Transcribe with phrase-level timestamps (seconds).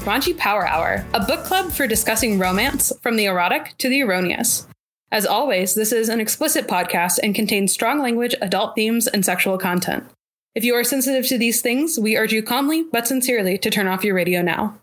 [0.00, 4.66] Raunchy Power Hour, a book club for discussing romance from the erotic to the erroneous.
[5.12, 9.58] As always, this is an explicit podcast and contains strong language, adult themes, and sexual
[9.58, 10.04] content.
[10.54, 13.88] If you are sensitive to these things, we urge you calmly but sincerely to turn
[13.88, 14.78] off your radio now.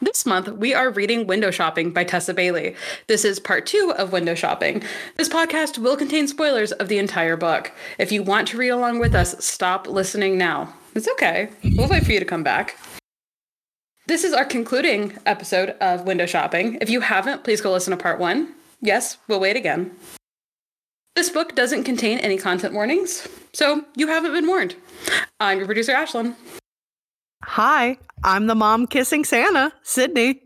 [0.00, 2.74] This month, we are reading Window Shopping by Tessa Bailey.
[3.08, 4.82] This is part two of Window Shopping.
[5.16, 7.72] This podcast will contain spoilers of the entire book.
[7.98, 10.72] If you want to read along with us, stop listening now.
[10.94, 11.50] It's okay.
[11.76, 12.78] We'll wait for you to come back.
[14.12, 16.76] This is our concluding episode of Window Shopping.
[16.82, 18.54] If you haven't, please go listen to part one.
[18.82, 19.90] Yes, we'll wait again.
[21.16, 24.76] This book doesn't contain any content warnings, so you haven't been warned.
[25.40, 26.34] I'm your producer, Ashlyn.
[27.42, 30.42] Hi, I'm the mom kissing Santa, Sydney.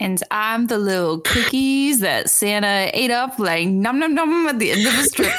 [0.00, 4.72] And I'm the little cookies that Santa ate up like num num num at the
[4.72, 5.32] end of the strip.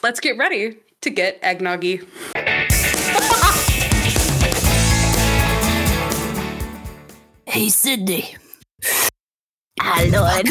[0.00, 2.06] Let's get ready to get eggnoggy.
[7.50, 8.36] Hey, Sydney.
[9.80, 10.48] Hi, Lord.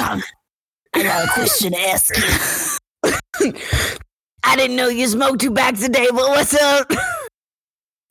[0.94, 3.54] I got a question to ask you.
[4.44, 6.92] I didn't know you smoked two packs a day, but what's up?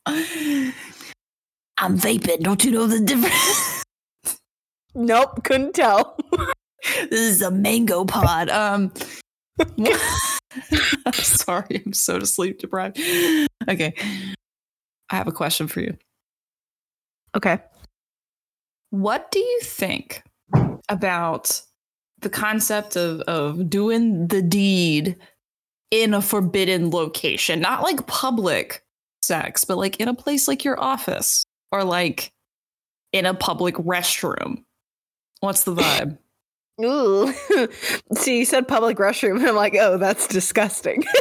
[0.07, 2.41] I'm vaping.
[2.41, 3.85] Don't you know the difference?
[4.95, 6.17] Nope, couldn't tell.
[7.11, 8.49] this is a mango pod.
[8.49, 8.93] Um,
[11.13, 12.99] sorry, I'm so sleep deprived.
[13.69, 13.93] Okay,
[15.11, 15.97] I have a question for you.
[17.37, 17.59] Okay.
[18.91, 20.23] What do you think
[20.89, 21.63] about
[22.21, 25.17] the concept of of doing the deed
[25.91, 27.61] in a forbidden location?
[27.61, 28.85] Not like public
[29.23, 32.33] sex, but like in a place like your office or like
[33.13, 34.65] in a public restroom.
[35.41, 36.19] What's the vibe?
[36.85, 37.33] Ooh.
[38.15, 41.05] See, you said public restroom, and I'm like, oh, that's disgusting.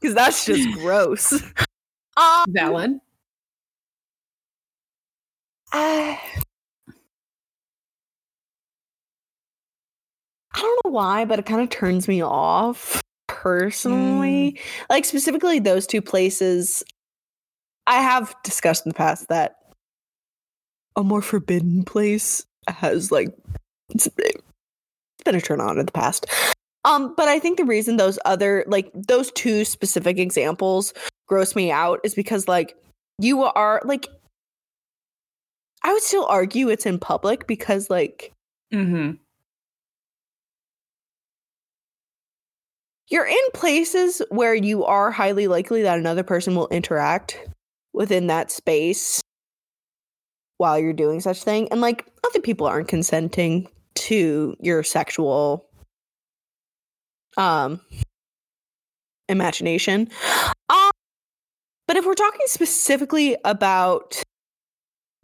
[0.00, 1.32] Because that's just gross.
[2.16, 3.00] Um, Valid.
[5.72, 6.18] I
[10.54, 14.60] I don't know why, but it kind of turns me off personally.
[14.90, 16.82] Like specifically those two places.
[17.86, 19.56] I have discussed in the past that
[20.94, 23.34] a more forbidden place has like
[23.90, 26.26] it's been a turn on in the past.
[26.84, 30.92] Um, but I think the reason those other like those two specific examples
[31.26, 32.76] gross me out is because like
[33.18, 34.08] you are like
[35.82, 38.32] I would still argue it's in public because like
[38.72, 39.12] Mm-hmm.
[43.12, 47.38] You're in places where you are highly likely that another person will interact
[47.92, 49.20] within that space
[50.56, 55.68] while you're doing such thing and like other people aren't consenting to your sexual
[57.36, 57.80] um
[59.28, 60.08] imagination.
[60.68, 60.90] Um,
[61.86, 64.21] but if we're talking specifically about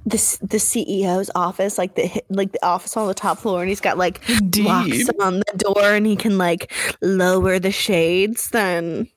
[0.09, 3.81] this the CEO's office like the like the office on the top floor and he's
[3.81, 4.21] got like
[4.59, 9.09] locks on the door and he can like lower the shades then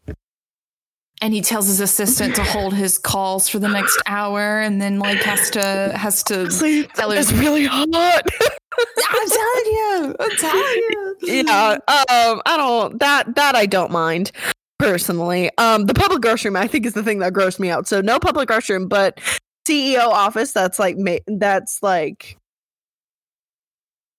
[1.23, 4.97] And he tells his assistant to hold his calls for the next hour, and then
[4.97, 6.47] like has to has to
[6.95, 7.17] tell her.
[7.17, 11.15] it's really hot I'm telling you, I'm telling you.
[11.21, 14.31] yeah um i don't that that i don't mind
[14.79, 18.01] personally um the public restroom i think is the thing that grossed me out so
[18.01, 19.19] no public restroom but
[19.67, 22.37] ceo office that's like ma- that's like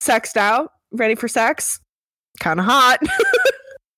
[0.01, 1.81] sexed out ready for sex
[2.41, 2.99] kind of hot.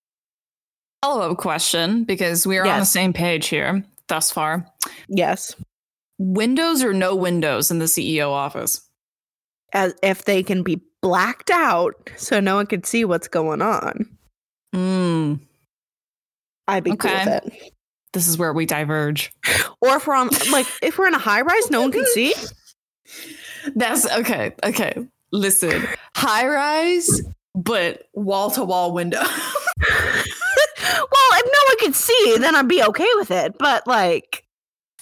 [1.03, 4.67] Follow up question because we are on the same page here thus far.
[5.09, 5.55] yes.
[6.19, 8.81] Windows or no windows in the CEO office?
[9.75, 14.07] as if they can be blacked out so no one can see what's going on.
[14.75, 15.41] Mm,
[16.67, 17.74] i'd be cool with it
[18.15, 19.33] this is where we diverge.
[19.83, 22.33] or if we're on like if we're in a high rise no one can see
[23.75, 24.55] That's okay.
[24.65, 24.95] Okay,
[25.33, 27.23] listen, high rise,
[27.55, 29.21] but wall to wall window.
[29.81, 34.45] well if no one could see then i'd be okay with it but like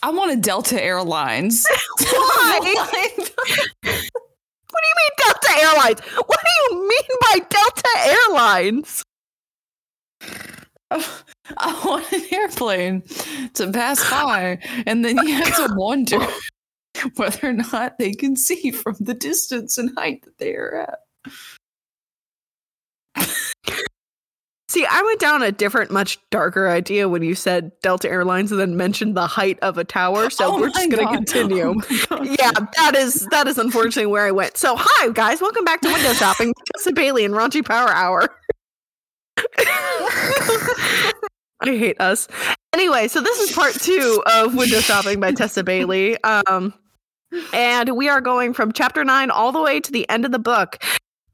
[0.05, 1.65] I want a Delta Airlines.
[1.99, 2.59] Why?
[2.61, 6.01] What do you mean Delta Airlines?
[6.27, 9.05] What do you mean by Delta Airlines?
[11.59, 13.03] I want an airplane
[13.55, 16.19] to pass by, and then you have to wonder
[17.17, 20.99] whether or not they can see from the distance and height that they are at.
[24.69, 28.59] See, I went down a different, much darker idea when you said Delta Airlines and
[28.59, 30.31] then mentioned the height of a tower.
[30.31, 31.75] So Oh we're just gonna continue.
[32.11, 32.23] Oh.
[32.23, 34.57] Yeah, that is that is unfortunately where I went.
[34.57, 36.49] So hi guys, welcome back to Window Shopping.
[36.49, 38.31] with Tessa Bailey and Raunchy Power Hour.
[41.63, 42.29] I hate us.
[42.73, 46.23] Anyway, so this is part two of Window Shopping by Tessa Bailey.
[46.25, 46.75] Um,
[47.53, 50.39] and we are going from chapter nine all the way to the end of the
[50.39, 50.83] book.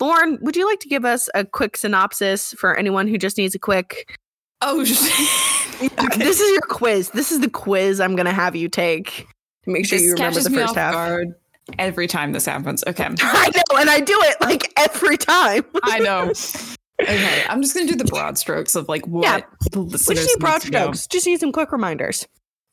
[0.00, 3.54] Lauren, would you like to give us a quick synopsis for anyone who just needs
[3.54, 4.16] a quick?
[4.60, 4.84] Oh.
[5.80, 6.18] Okay.
[6.18, 7.10] This is your quiz.
[7.10, 9.28] This is the quiz I'm going to have you take
[9.62, 10.92] to make sure This you remember the first half.
[10.92, 11.28] guard
[11.78, 12.82] every time this happens.
[12.84, 13.04] Okay.
[13.20, 15.64] I know, and I do it like every time.
[15.84, 16.32] I know.
[17.08, 19.40] Okay, I'm just gonna do the broad strokes of like what Yeah.
[19.72, 20.78] the We listeners just need broad need to know.
[20.84, 21.06] strokes.
[21.06, 22.26] Just need some quick reminders.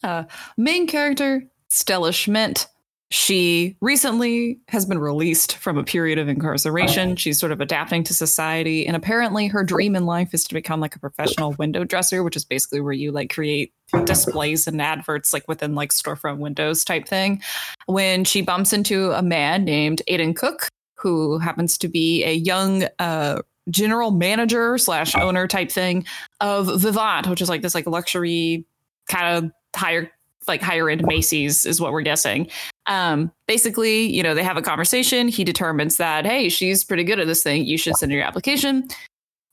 [0.04, 0.24] Uh,
[0.58, 2.68] main character Stella Schmidt.
[3.12, 7.16] She recently has been released from a period of incarceration.
[7.16, 10.80] She's sort of adapting to society, and apparently, her dream in life is to become
[10.80, 13.72] like a professional window dresser, which is basically where you like create
[14.06, 17.42] displays and adverts like within like storefront windows type thing.
[17.86, 20.68] When she bumps into a man named Aiden Cook,
[20.98, 26.06] who happens to be a young uh, general manager slash owner type thing
[26.42, 28.66] of Vivant, which is like this like luxury
[29.10, 30.12] kind of higher
[30.48, 32.48] like higher end Macy's is what we're guessing.
[32.86, 35.28] Um, basically, you know, they have a conversation.
[35.28, 37.66] He determines that, hey, she's pretty good at this thing.
[37.66, 38.88] You should send your application.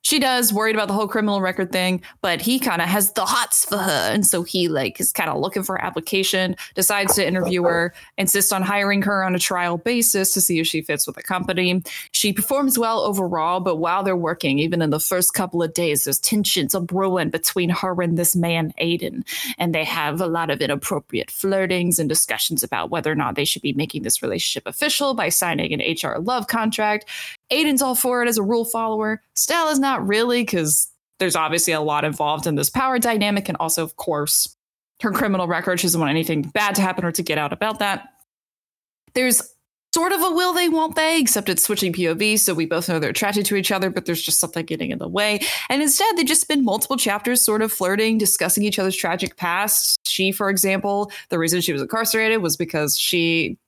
[0.03, 3.25] She does, worried about the whole criminal record thing, but he kind of has the
[3.25, 4.11] hots for her.
[4.13, 8.53] And so he like is kind of looking for application, decides to interview her, insists
[8.53, 11.83] on hiring her on a trial basis to see if she fits with the company.
[12.13, 16.05] She performs well overall, but while they're working, even in the first couple of days,
[16.05, 19.23] there's tensions are brewing between her and this man, Aiden
[19.59, 23.45] and they have a lot of inappropriate flirtings and discussions about whether or not they
[23.45, 27.09] should be making this relationship official by signing an HR love contract.
[27.51, 29.23] Aiden's all for it as a rule follower.
[29.35, 33.83] Stella's not really because there's obviously a lot involved in this power dynamic, and also,
[33.83, 34.57] of course,
[35.03, 35.81] her criminal record.
[35.81, 38.09] She doesn't want anything bad to happen or to get out about that.
[39.15, 39.43] There's
[39.95, 42.99] sort of a will they, won't they, except it's switching POV, so we both know
[42.99, 45.41] they're attracted to each other, but there's just something getting in the way.
[45.69, 50.01] And instead, they just spend multiple chapters sort of flirting, discussing each other's tragic past.
[50.07, 53.59] She, for example, the reason she was incarcerated was because she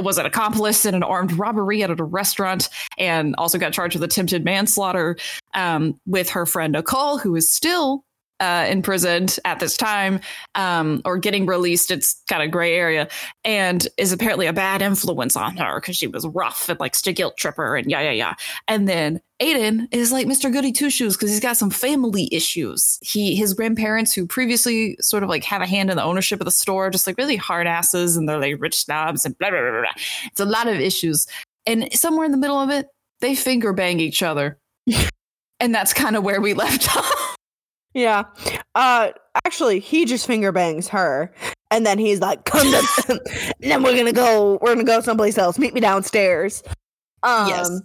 [0.00, 4.02] was an accomplice in an armed robbery at a restaurant and also got charged with
[4.02, 5.16] attempted manslaughter
[5.54, 8.04] um, with her friend Nicole, who is still
[8.40, 10.20] uh, imprisoned at this time
[10.54, 11.90] um, or getting released.
[11.90, 13.08] It's kind of gray area
[13.44, 17.12] and is apparently a bad influence on her because she was rough and likes to
[17.12, 18.34] guilt trip her and yeah, yeah, yeah.
[18.68, 20.52] And then Aiden is like Mr.
[20.52, 22.98] Goody Two Shoes because he's got some family issues.
[23.02, 26.44] He his grandparents who previously sort of like have a hand in the ownership of
[26.44, 29.60] the store, just like really hard asses and they're like rich snobs and blah blah
[29.60, 29.92] blah blah.
[30.26, 31.26] It's a lot of issues.
[31.66, 32.88] And somewhere in the middle of it,
[33.20, 34.58] they finger bang each other.
[35.60, 37.23] and that's kind of where we left off.
[37.94, 38.24] Yeah.
[38.74, 39.10] Uh
[39.44, 41.32] actually he just finger bangs her.
[41.70, 43.20] And then he's like, come to
[43.60, 45.58] then we're gonna go we're gonna go someplace else.
[45.58, 46.62] Meet me downstairs.
[47.22, 47.80] Um Yes.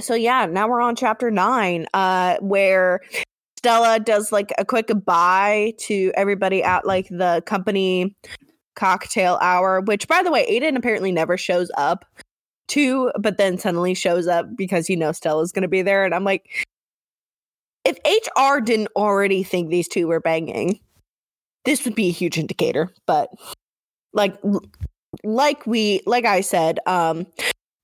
[0.00, 3.00] so yeah, now we're on chapter nine, uh, where
[3.58, 8.16] Stella does like a quick goodbye to everybody at like the company
[8.74, 12.04] cocktail hour, which by the way, Aiden apparently never shows up
[12.68, 16.04] to, but then suddenly shows up because he knows Stella's gonna be there.
[16.04, 16.66] And I'm like,
[18.06, 20.80] HR didn't already think these two were banging,
[21.64, 22.90] this would be a huge indicator.
[23.06, 23.30] But
[24.12, 24.36] like
[25.24, 27.26] like we like I said, um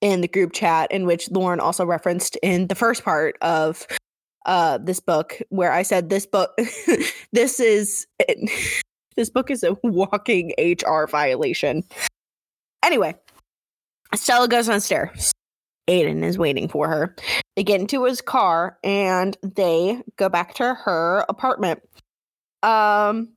[0.00, 3.86] in the group chat in which Lauren also referenced in the first part of
[4.46, 6.56] uh this book where I said this book
[7.32, 8.06] this is
[9.16, 11.82] this book is a walking HR violation.
[12.84, 13.14] Anyway,
[14.14, 15.32] Stella goes downstairs.
[15.88, 17.16] Aiden is waiting for her.
[17.58, 21.82] They get into his car and they go back to her apartment.
[22.62, 23.30] Um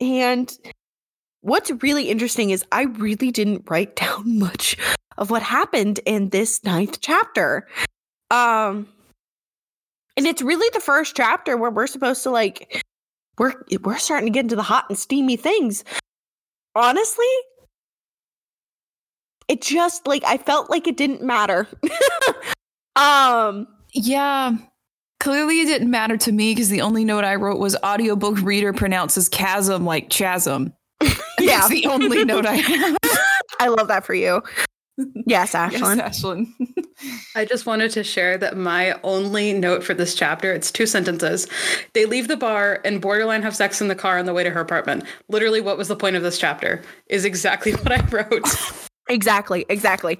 [0.00, 0.50] and
[1.42, 4.78] what's really interesting is I really didn't write down much
[5.18, 7.68] of what happened in this ninth chapter.
[8.30, 8.88] Um
[10.16, 12.82] and it's really the first chapter where we're supposed to like
[13.36, 13.52] we're
[13.82, 15.84] we're starting to get into the hot and steamy things.
[16.74, 17.26] Honestly,
[19.48, 21.68] it just like I felt like it didn't matter.
[22.96, 24.56] um Yeah.
[25.20, 28.72] Clearly, it didn't matter to me because the only note I wrote was audiobook reader
[28.72, 30.72] pronounces chasm like chasm.
[31.00, 32.96] yeah, That's the only note I have.
[33.60, 34.42] I love that for you.
[35.26, 36.00] Yes, Yes, Ashlyn.
[36.00, 36.46] Ashlyn.
[37.36, 41.46] I just wanted to share that my only note for this chapter, it's two sentences.
[41.94, 44.50] They leave the bar and borderline have sex in the car on the way to
[44.50, 45.04] her apartment.
[45.28, 46.82] Literally, what was the point of this chapter?
[47.06, 48.88] Is exactly what I wrote.
[49.08, 50.18] Exactly, exactly.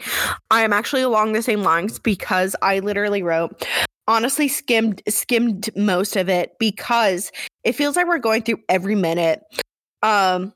[0.51, 3.65] I am actually along the same lines because I literally wrote
[4.09, 7.31] honestly skimmed skimmed most of it because
[7.62, 9.41] it feels like we're going through every minute.
[10.03, 10.53] Um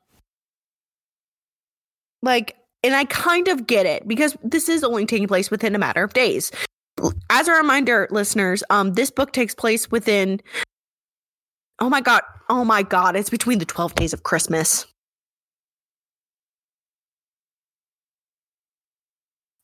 [2.23, 5.79] like and I kind of get it because this is only taking place within a
[5.79, 6.51] matter of days.
[7.31, 10.41] As a reminder, listeners, um this book takes place within
[11.79, 12.23] Oh my god.
[12.49, 13.17] Oh my god.
[13.17, 14.87] It's between the 12 days of Christmas.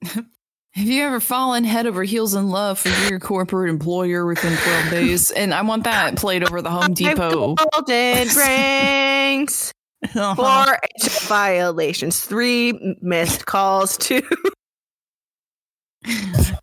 [0.74, 4.90] Have you ever fallen head over heels in love for your corporate employer within 12
[4.90, 5.30] days?
[5.30, 7.56] And I want that played over the Home Depot.
[7.56, 9.70] Golden rings.
[10.02, 10.34] Uh-huh.
[10.34, 12.20] Four HR violations.
[12.20, 13.98] Three missed calls.
[13.98, 14.22] Two.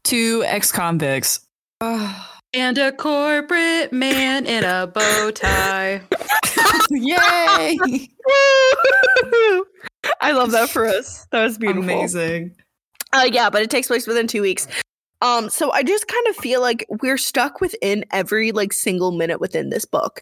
[0.03, 1.41] Two ex convicts.
[2.51, 6.01] And a corporate man in a bow tie.
[6.89, 7.77] Yay!
[10.19, 11.27] I love that for us.
[11.31, 11.83] That was beautiful.
[11.83, 12.55] Amazing.
[13.13, 14.67] Uh, yeah, but it takes place within two weeks.
[15.21, 19.41] Um, so I just kind of feel like we're stuck within every like single minute
[19.41, 20.21] within this book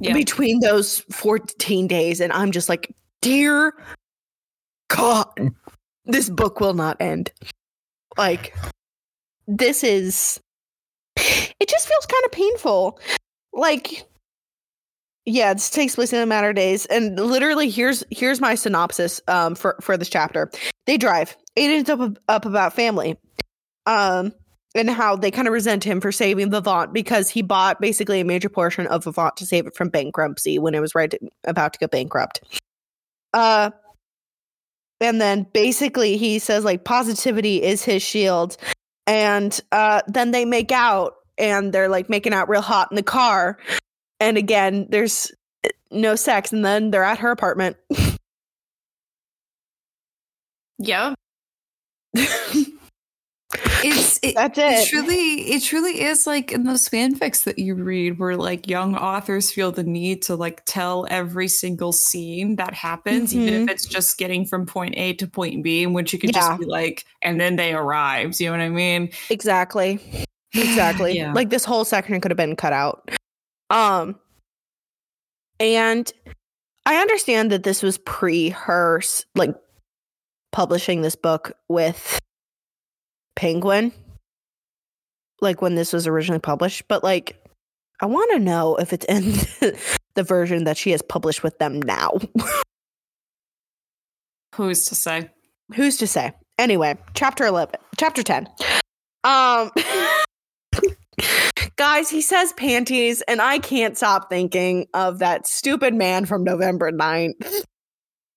[0.00, 0.14] Yeah.
[0.14, 3.74] between those 14 days, and I'm just like, dear
[4.88, 5.50] God,
[6.06, 7.32] this book will not end.
[8.16, 8.54] Like,
[9.46, 10.40] this is
[11.16, 12.98] it just feels kind of painful.
[13.52, 14.04] Like,
[15.26, 19.20] yeah, this takes place in a matter of days, and literally, here's here's my synopsis
[19.28, 20.50] um for for this chapter.
[20.86, 21.36] They drive.
[21.58, 23.16] Aiden's up up about family,
[23.86, 24.32] um,
[24.74, 28.24] and how they kind of resent him for saving Vivant because he bought basically a
[28.24, 31.78] major portion of Vivant to save it from bankruptcy when it was right about to
[31.78, 32.40] go bankrupt.
[33.32, 33.70] Uh,
[35.00, 38.56] and then basically he says like positivity is his shield,
[39.06, 43.02] and uh, then they make out and they're like making out real hot in the
[43.02, 43.58] car,
[44.18, 45.30] and again there's
[45.90, 47.76] no sex, and then they're at her apartment.
[50.78, 51.14] Yeah.
[53.86, 54.88] It's it, That's it it.
[54.88, 59.50] truly it truly is like in those fanfics that you read where like young authors
[59.50, 63.62] feel the need to like tell every single scene that happens even Mhm.
[63.64, 66.40] if it's just getting from point A to point B in which you can Yeah.
[66.40, 70.00] just be like and then they arrived you know what I mean Exactly.
[70.54, 71.12] Exactly.
[71.16, 71.32] Yeah.
[71.34, 73.10] Like this whole section could have been cut out.
[73.70, 74.18] Um
[75.60, 76.10] and
[76.86, 79.00] I understand that this was pre her
[79.34, 79.54] like
[80.54, 82.20] publishing this book with
[83.34, 83.92] Penguin.
[85.40, 87.44] Like when this was originally published, but like
[88.00, 89.22] I want to know if it's in
[90.14, 92.12] the version that she has published with them now.
[94.54, 95.30] who's to say
[95.74, 96.32] Who's to say?
[96.58, 98.46] Anyway, chapter 11, chapter 10.
[99.24, 99.72] Um
[101.76, 106.92] Guys, he says panties and I can't stop thinking of that stupid man from November
[106.92, 107.64] 9th.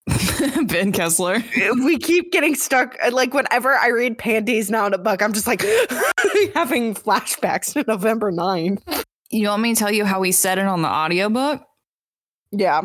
[0.68, 1.44] Ben Kessler
[1.84, 5.48] We keep getting stuck like whenever I read panties now in a book, I'm just
[5.48, 5.62] like
[6.54, 9.04] having flashbacks to November 9th.
[9.30, 11.62] you want me to tell you how he said it on the audiobook
[12.52, 12.84] Yeah,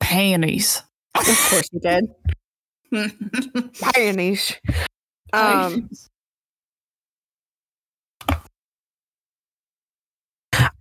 [0.00, 0.82] panties
[1.16, 2.04] of course he did.
[3.94, 4.56] Panties.
[5.32, 5.90] Um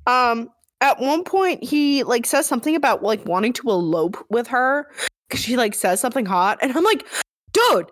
[0.08, 0.50] Um,
[0.82, 4.90] at one point, he like says something about like wanting to elope with her
[5.28, 7.06] because she like says something hot, and I'm like,
[7.52, 7.92] dude,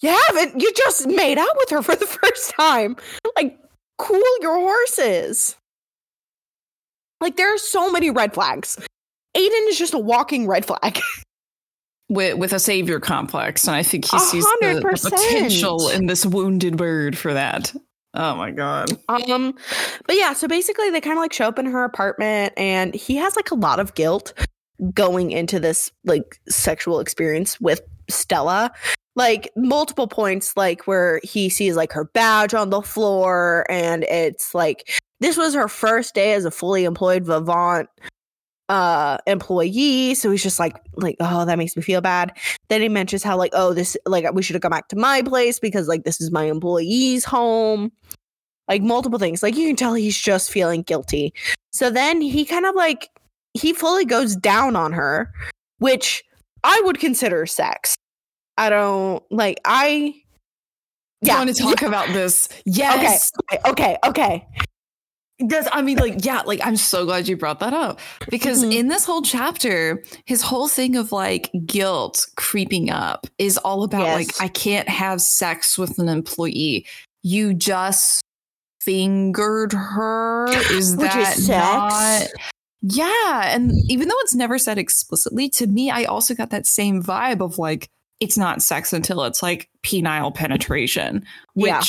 [0.00, 0.60] you haven't.
[0.60, 2.96] You just made out with her for the first time.
[3.36, 3.58] Like,
[3.98, 5.56] cool your horses.
[7.20, 8.78] Like, there are so many red flags.
[9.36, 11.00] Aiden is just a walking red flag.
[12.10, 16.26] with with a savior complex, and I think he sees the, the potential in this
[16.26, 17.72] wounded bird for that.
[18.14, 18.88] Oh my god!
[19.08, 19.54] Um,
[20.06, 23.16] but yeah, so basically they kind of like show up in her apartment and he
[23.16, 24.34] has like a lot of guilt
[24.94, 28.72] going into this like sexual experience with Stella.
[29.16, 34.54] Like multiple points, like where he sees like her badge on the floor, and it's
[34.54, 34.88] like
[35.18, 37.88] this was her first day as a fully employed Vivant
[38.70, 42.32] uh employee so he's just like like oh that makes me feel bad.
[42.68, 45.22] Then he mentions how like oh this like we should have gone back to my
[45.22, 47.90] place because like this is my employee's home.
[48.68, 49.42] Like multiple things.
[49.42, 51.34] Like you can tell he's just feeling guilty.
[51.72, 53.10] So then he kind of like
[53.54, 55.32] he fully goes down on her
[55.78, 56.22] which
[56.62, 57.96] i would consider sex.
[58.56, 60.14] I don't like i
[61.22, 62.48] Yeah, want to talk about this?
[62.64, 63.28] Yes.
[63.48, 63.96] okay okay.
[64.06, 64.46] Okay
[65.40, 68.74] Yes, I mean, like, yeah, like, I'm so glad you brought that up because Mhm.
[68.74, 74.02] in this whole chapter, his whole thing of like guilt creeping up is all about
[74.02, 74.14] Yes.
[74.16, 76.86] like, I can't have sex with an employee.
[77.22, 78.20] You just
[78.80, 80.46] fingered her.
[80.72, 81.92] Is that is not?
[81.92, 82.32] sex.
[82.82, 83.54] Yeah.
[83.54, 87.40] And even though it's never said explicitly, to me, I also got that same vibe
[87.40, 87.88] of like,
[88.20, 91.82] it's not sex until it's like penile penetration, which Yeah.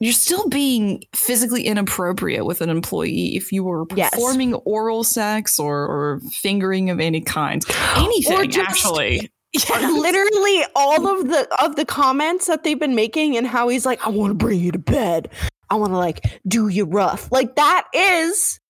[0.00, 4.10] You're still being physically inappropriate with an employee if you were Yes.
[4.10, 7.64] performing oral sex or, or fingering of any kind.
[7.96, 9.30] Anything, just- actually.
[9.70, 9.88] Yeah.
[9.88, 11.18] literally all mm.
[11.20, 14.32] of the of the comments that they've been making and how he's like i want
[14.32, 15.30] to bring you to bed
[15.70, 18.60] i want to like do you rough like that is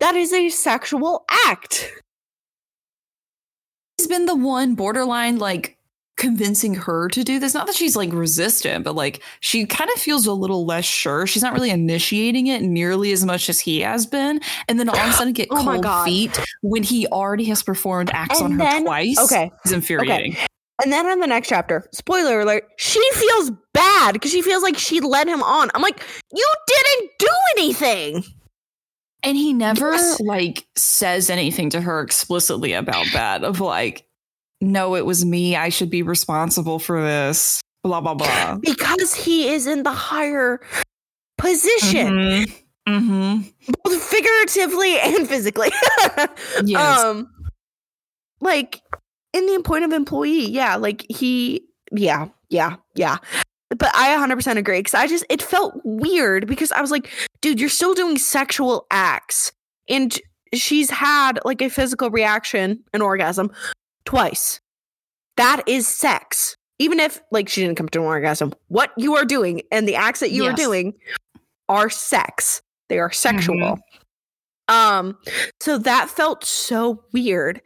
[0.00, 1.92] That is a sexual act.
[3.98, 5.76] He's been the one borderline like
[6.16, 7.54] convincing her to do this.
[7.54, 11.26] Not that she's like resistant, but like she kind of feels a little less sure.
[11.26, 14.40] She's not really initiating it nearly as much as he has been.
[14.68, 18.10] And then all of a sudden get Oh cold feet when he already has performed
[18.12, 19.18] acts And on her twice.
[19.18, 20.36] okay, Is infuriating.
[20.82, 24.76] And then in the next chapter, spoiler alert, she feels bad because she feels like
[24.76, 25.70] she led him on.
[25.74, 26.02] I'm like,
[26.34, 28.24] you didn't do anything.
[29.22, 30.20] And he never Yes.
[30.20, 34.04] like says anything to her explicitly about that of like,
[34.72, 35.56] no, it was me.
[35.56, 37.60] I should be responsible for this.
[37.82, 38.56] Blah blah blah.
[38.62, 40.60] Because he is in the higher
[41.38, 42.46] position,
[42.88, 43.42] Mm-hmm.
[43.82, 45.70] both figuratively and physically.
[46.64, 47.00] Yes.
[47.00, 47.30] Um
[48.40, 48.80] like
[49.32, 53.18] in the point of employee, yeah, like he yeah, yeah, yeah.
[53.70, 57.08] But I 100% agree cuz I just it felt weird because I was like,
[57.40, 59.52] dude, you're still doing sexual acts
[59.88, 60.18] and
[60.52, 63.50] she's had like a physical reaction, an orgasm
[64.04, 64.60] twice.
[65.36, 66.56] That is sex.
[66.78, 69.94] Even if like she didn't come to an orgasm, what you are doing and the
[69.94, 70.94] acts that you are doing
[71.68, 72.62] are sex.
[72.88, 73.78] They are sexual.
[74.68, 75.16] Um
[75.60, 77.60] so that felt so weird.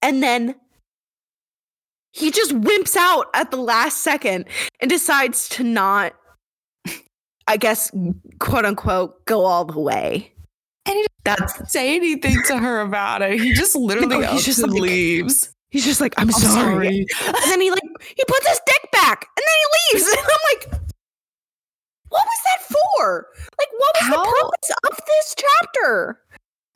[0.00, 0.56] And then
[2.12, 4.46] he just wimps out at the last second
[4.80, 6.14] and decides to not
[7.46, 7.90] I guess
[8.38, 10.32] quote unquote go all the way.
[10.84, 13.40] And he That's say anything to her about it.
[13.40, 15.52] He just literally No, just like, leaves.
[15.72, 17.06] He's just like, I'm, I'm sorry.
[17.16, 17.26] sorry.
[17.26, 17.82] And then he like
[18.16, 20.12] he puts his dick back and then he leaves.
[20.16, 20.82] And I'm like,
[22.08, 23.26] what was that for?
[23.58, 26.20] Like, what was How- the purpose of this chapter?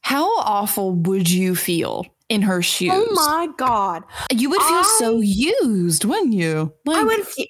[0.02, 2.92] How awful would you feel in her oh shoes?
[2.94, 4.04] Oh my god.
[4.32, 6.72] You would feel so used, wouldn't you?
[6.84, 7.46] Like, I would feel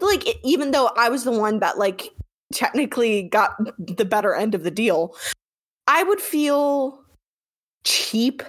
[0.00, 2.08] like even though I was the one that like
[2.52, 5.14] technically got the better end of the deal,
[5.86, 6.98] I would feel
[7.84, 8.42] cheap.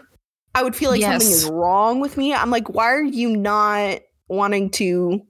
[0.57, 2.33] I would feel like something is wrong with me.
[2.33, 5.21] I'm like, why are you not wanting to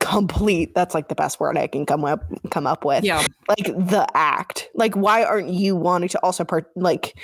[0.00, 0.74] complete?
[0.74, 3.04] That's like the best word I can come up come up with.
[3.04, 3.24] Yeah.
[3.48, 4.68] Like the act.
[4.74, 7.16] Like why aren't you wanting to also part like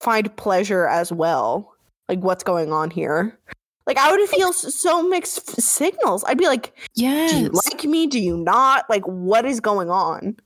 [0.00, 1.72] find pleasure as well?
[2.08, 3.38] Like what's going on here?
[3.86, 6.24] Like I would feel so mixed f- signals.
[6.24, 7.30] I'd be like, Yes.
[7.30, 8.08] do you like me?
[8.08, 8.90] Do you not?
[8.90, 10.36] Like what is going on?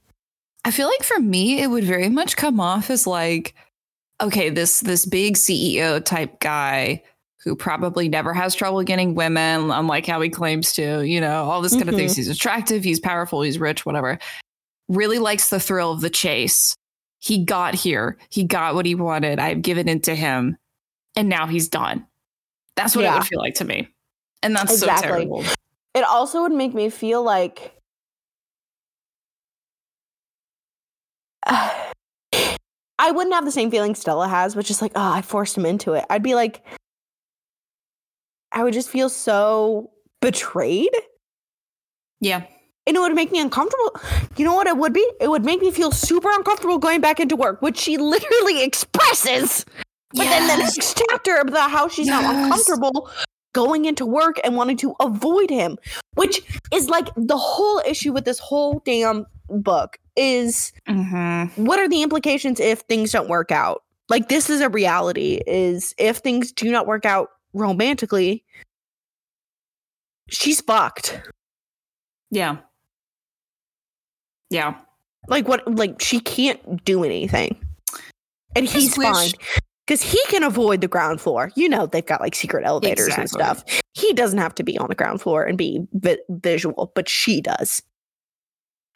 [0.65, 3.55] I feel like for me, it would very much come off as like,
[4.21, 7.03] okay, this this big CEO type guy
[7.43, 11.63] who probably never has trouble getting women, unlike how he claims to, you know, all
[11.63, 12.13] this kind of things.
[12.13, 12.21] Mm-hmm.
[12.21, 14.19] He's attractive, he's powerful, he's rich, whatever.
[14.89, 16.75] Really likes the thrill of the chase.
[17.19, 19.39] He got here, he got what he wanted.
[19.39, 20.59] I've given it to him,
[21.17, 22.07] and now he's done.
[22.77, 23.89] That's what it would feel like to me.
[24.43, 25.09] And that's Exactly.
[25.09, 25.45] so terrible.
[25.95, 27.80] It also would make me feel like
[32.99, 35.65] I wouldn't have the same feeling Stella has, which is like, oh, I forced him
[35.67, 36.05] into it.
[36.11, 36.63] I'd be like,
[38.53, 40.91] I would just feel so betrayed.
[42.21, 42.43] Yeah.
[42.87, 43.99] And it would make me uncomfortable.
[44.37, 45.07] You know what it would be?
[45.21, 49.65] It would make me feel super uncomfortable going back into work, which she literally expresses.
[50.15, 50.77] But then the Yes.
[50.77, 52.45] next chapter about how she's now Yes.
[52.45, 53.09] uncomfortable
[53.55, 55.79] going into work and wanting to avoid him,
[56.15, 61.57] which is like the whole issue with this whole damn book is Mhm.
[61.57, 63.83] what are the implications if things don't work out?
[64.09, 68.45] Like this is a reality is if things do not work out romantically,
[70.29, 71.21] she's fucked.
[72.31, 72.59] Yeah.
[74.51, 74.75] Yeah.
[75.29, 77.61] Like what like she can't do anything.
[78.57, 79.31] And he's wish- fine.
[79.87, 81.51] Because he can avoid the ground floor.
[81.57, 83.65] You know they've got like secret elevators and stuff.
[83.95, 87.41] He doesn't have to be on the ground floor and be vi- visual, but she
[87.41, 87.83] does.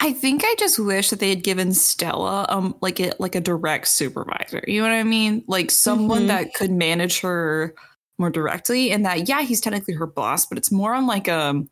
[0.00, 3.40] I think I just wish that they had given Stella um like a like a
[3.40, 4.62] direct supervisor.
[4.66, 5.44] You know what I mean?
[5.48, 6.28] Like someone Mhm.
[6.28, 7.74] that could manage her
[8.18, 11.62] more directly and that yeah, he's technically her boss, but it's more on like a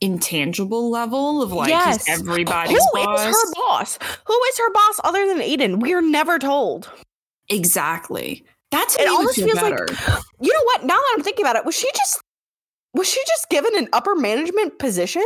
[0.00, 2.06] intangible level of like Yes.
[2.06, 3.24] he's everybody's Who is boss.
[3.24, 3.98] her boss?
[4.26, 5.80] Who is her boss other than Aiden?
[5.80, 6.90] We are never told.
[7.48, 8.44] exactly.
[8.70, 9.90] That's It it almost feel feels like-
[10.40, 10.82] You know what?
[10.84, 12.20] Now that I'm thinking about it, was she just
[12.92, 15.24] was she just given an upper management position?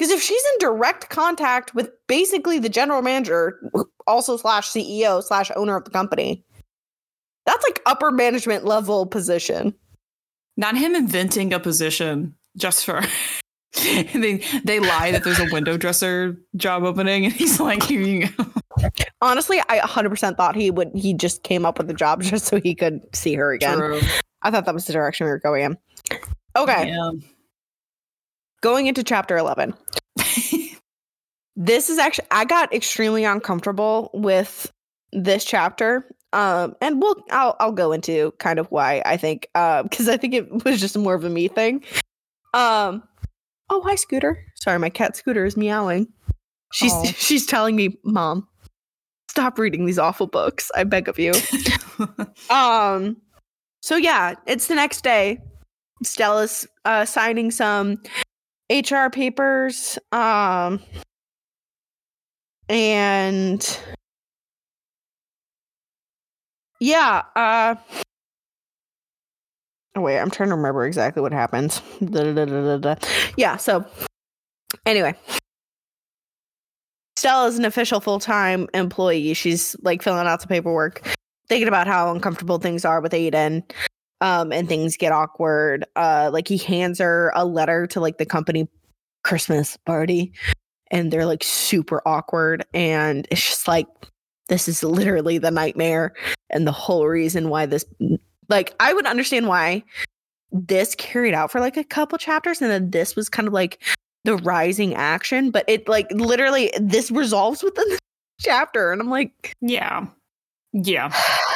[0.00, 3.60] Because if she's in direct contact with basically the general manager,
[4.06, 6.42] also slash CEO slash owner of the company,
[7.44, 9.74] that's like upper management level position.
[10.56, 13.02] Not him inventing a position just for
[13.74, 18.26] they they lie that there's a window dresser job opening and he's like here you
[18.26, 18.46] go.
[19.20, 20.92] Honestly, I 100% thought he would.
[20.94, 23.76] He just came up with the job just so he could see her again.
[23.76, 24.00] True.
[24.40, 25.78] I thought that was the direction we were going in.
[26.56, 27.10] Okay, Yeah.
[28.60, 29.74] Going into chapter 11.
[31.56, 34.72] this is actually I got extremely uncomfortable with
[35.12, 36.06] this chapter.
[36.32, 40.16] Um, and we'll I'll I'll go into kind of why I think uh because I
[40.16, 41.84] think it was just more of a me thing.
[42.54, 43.02] Um,
[43.68, 44.44] oh hi Scooter.
[44.56, 46.06] Sorry, my cat Scooter is meowing.
[46.72, 47.04] She's Aw.
[47.16, 48.46] she's telling me, Mom,
[49.28, 50.70] stop reading these awful books.
[50.76, 51.32] I beg of you.
[52.48, 53.18] Um,
[53.82, 55.38] so yeah, it's the next day.
[56.02, 58.02] Stella's uh, signing some
[58.70, 59.98] HR papers.
[60.12, 60.80] Um,
[62.68, 63.80] and
[66.78, 67.74] yeah, uh,
[69.96, 71.82] oh wait, I'm trying to remember exactly what happens.
[73.36, 73.84] Yeah, so
[74.86, 75.14] anyway.
[77.16, 79.34] Stella is an official full time employee.
[79.34, 81.06] She's like filling out the paperwork
[81.50, 83.62] thinking about how uncomfortable things are with Aiden.
[84.20, 85.86] Um, and things get awkward.
[85.96, 88.68] Uh, like he hands her a letter to like the company
[89.24, 90.32] Christmas party,
[90.90, 92.64] and they're like super awkward.
[92.74, 93.86] And it's just like,
[94.48, 96.12] this is literally the nightmare
[96.50, 97.84] and the whole reason why this,
[98.48, 99.84] like, I would understand why
[100.52, 103.82] this carried out for like a couple chapters, and then this was kind of like
[104.24, 107.98] the rising action, but it like literally this resolves within the
[108.40, 110.06] chapter, and I'm like, yeah.
[110.72, 111.12] Yeah.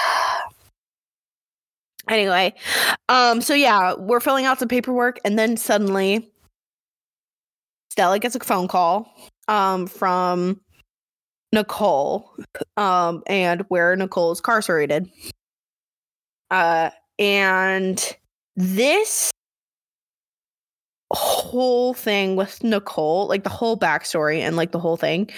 [2.09, 2.53] anyway
[3.09, 6.31] um so yeah we're filling out some paperwork and then suddenly
[7.91, 9.13] stella gets a phone call
[9.49, 10.61] um from
[11.55, 12.31] nicole
[12.77, 15.09] um and where nicole is incarcerated.
[16.51, 18.17] Uh and
[18.57, 19.31] this
[21.13, 25.31] whole thing with nicole like the whole backstory and like the whole thing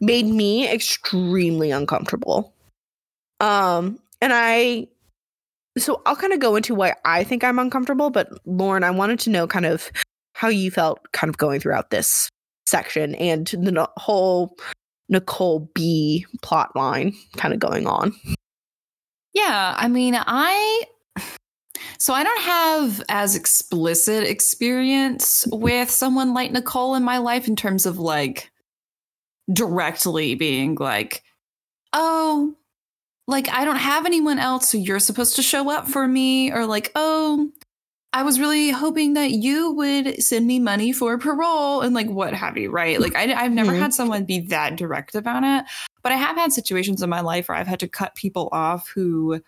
[0.00, 2.52] made me extremely uncomfortable.
[3.40, 4.86] Um and i
[5.78, 9.18] so I'll kind of go into why I think I'm uncomfortable, but Lauren, I wanted
[9.20, 9.90] to know kind of
[10.34, 12.28] how you felt kind of going throughout this
[12.66, 14.56] section and the whole
[15.08, 18.14] Nicole B plot line kind of going on.
[19.34, 20.82] Yeah, I mean, I
[21.98, 27.56] so I don't have as explicit experience with someone like Nicole in my life in
[27.56, 28.50] terms of like
[29.52, 31.22] directly being like,
[31.92, 32.54] "Oh,
[33.28, 36.66] like I don't have anyone else so you're supposed to show up for me or
[36.66, 37.50] like, "Oh,
[38.12, 42.34] I was really hoping that you would send me money for parole and like what
[42.34, 43.00] have you, right?
[43.00, 43.80] Like I, I've never Mhm.
[43.80, 45.64] had someone be that direct about it,
[46.02, 48.88] but I have had situations in my life where I've had to cut people off
[48.90, 49.40] who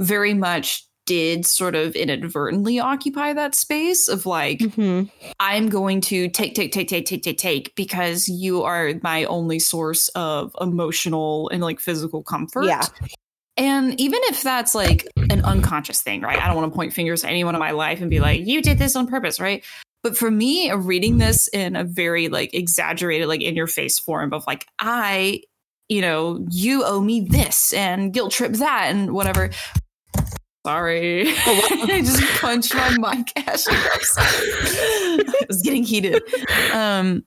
[0.00, 5.04] very much did sort of inadvertently occupy that space of like Mm-hmm.
[5.40, 9.58] I'm going to take take take take take take take because you are my only
[9.58, 12.64] source of emotional and like physical comfort.
[12.64, 12.86] Yeah.
[13.56, 16.40] And even if that's like an unconscious thing, right?
[16.40, 18.62] I don't want to point fingers at anyone in my life and be like, you
[18.62, 19.64] did this on purpose, right?
[20.02, 24.32] But for me, reading this in a very like exaggerated, like in your face form
[24.32, 25.42] of like, I,
[25.88, 29.50] you know, you owe me this and guilt trip that and whatever.
[30.66, 31.24] Sorry.
[31.46, 33.32] I just punched my mic.
[33.48, 33.74] Ashley.
[33.76, 36.22] I was getting heated.
[36.72, 37.24] Um,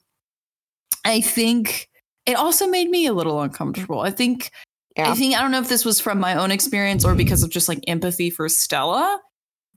[1.04, 1.89] I think
[2.26, 4.00] it also made me a little uncomfortable.
[4.00, 4.52] I think
[4.98, 5.12] Yeah.
[5.12, 7.50] I think I don't know if this was from my own experience or because of
[7.50, 9.19] just like empathy for Stella,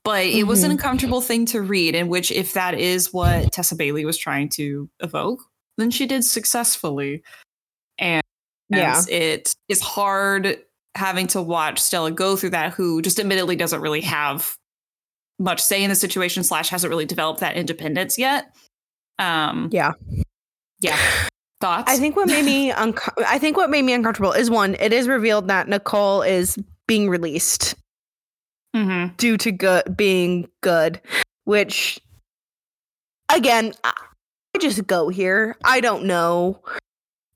[0.04, 0.74] but it was an Mhm.
[0.74, 1.94] uncomfortable thing to read.
[1.96, 5.40] In which, if that is what Tessa Bailey was trying to evoke,
[5.76, 7.22] then she did successfully.
[7.98, 8.22] And
[8.70, 9.02] Yeah.
[9.08, 10.62] it is hard
[10.98, 14.54] having to watch Stella go through that, who just admittedly doesn't really have
[15.38, 18.54] much say in the situation, slash hasn't really developed that independence yet.
[19.18, 19.92] Um, Yeah.
[20.80, 20.98] yeah.
[21.60, 21.90] Thoughts?
[21.90, 24.92] I think what made me unco- I think what made me uncomfortable is one, it
[24.92, 26.56] is revealed that Nicole is
[26.86, 27.74] being released
[28.76, 29.16] Mhm.
[29.16, 31.00] due to good being good,
[31.44, 31.98] which
[33.32, 33.92] again, I
[34.54, 35.56] I just go here.
[35.64, 36.62] I don't know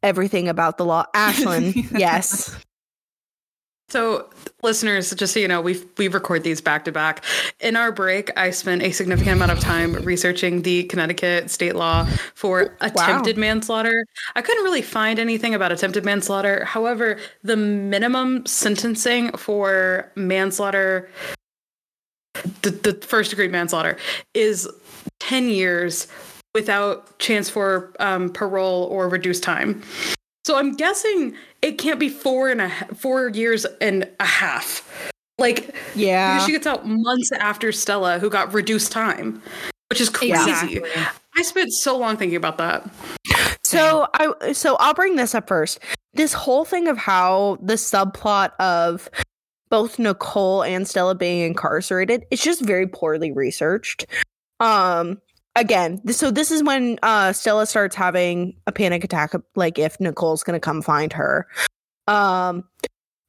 [0.03, 1.05] everything about the law.
[1.15, 2.57] Ashlyn, yes.
[3.93, 4.31] So,
[4.63, 7.23] listeners, just so you know, we we record these back to back.
[7.61, 12.07] In our break, I spent a significant amount of time researching the Connecticut state law
[12.35, 14.07] for attempted manslaughter.
[14.35, 16.65] I couldn't really find anything about attempted manslaughter.
[16.65, 21.11] However, the minimum sentencing for manslaughter,
[22.63, 23.99] the, the first degree manslaughter,
[24.33, 24.67] is
[25.21, 26.09] 10 years
[26.55, 29.83] without chance for um, parole or reduced time.
[30.45, 35.11] So I'm guessing it can't be four and a four years and a half.
[35.39, 36.45] Like because Yeah.
[36.45, 39.41] she gets out months after Stella, who got reduced time,
[39.91, 40.33] which is crazy.
[40.35, 40.83] Exactly.
[41.37, 42.89] I spent so long thinking about that.
[43.65, 45.79] So I so I'll bring this up first.
[46.15, 49.09] This whole thing of how the subplot of
[49.71, 54.07] both Nicole and Stella being incarcerated, it's just very poorly researched.
[54.61, 55.21] Um
[55.57, 60.43] again, so this is when uh Stella starts having a panic attack like if Nicole's
[60.45, 61.47] to come find her.
[62.09, 62.65] Um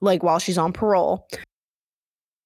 [0.01, 1.27] like while she's on parole.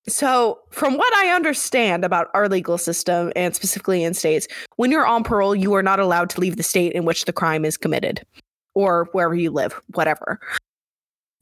[0.10, 5.06] So, from what I understand about our legal system and specifically in states, when you're
[5.06, 7.76] on parole, you are not allowed to leave the state in which the crime is
[7.76, 8.26] committed
[8.74, 10.40] or wherever you live, whatever.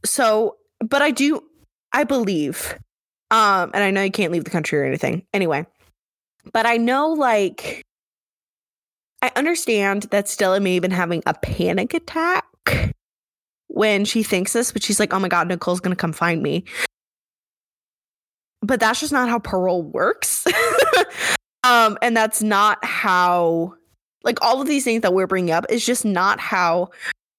[0.04, 1.44] So, but I do
[1.94, 2.76] I believe
[3.30, 5.26] um and I know you can't leave the country or anything.
[5.34, 5.68] Anyway,
[6.52, 7.84] but I know like
[9.26, 12.46] I understand that Stella may have been having a panic attack
[13.70, 16.44] when she thinks this, but she's like, oh my God, Nicole's going to come find
[16.44, 16.64] me.
[18.62, 20.46] But that's just not how parole works.
[21.64, 23.74] um, and that's not how,
[24.24, 26.90] like, all of these things that we're bringing up is just not how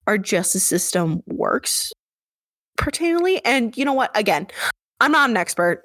[0.09, 1.92] our justice system works
[2.77, 3.44] pertainingly.
[3.44, 4.11] And you know what?
[4.18, 4.49] Again,
[4.99, 5.85] I'm not an expert.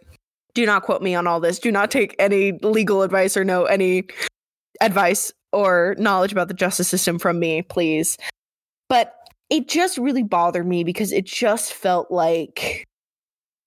[0.55, 1.59] Do not quote me on all this.
[1.59, 4.05] Do not take any legal advice or know any
[4.81, 8.17] advice or knowledge about the justice system from me, please.
[8.89, 9.15] But
[9.49, 12.85] it just really bothered me because it just felt like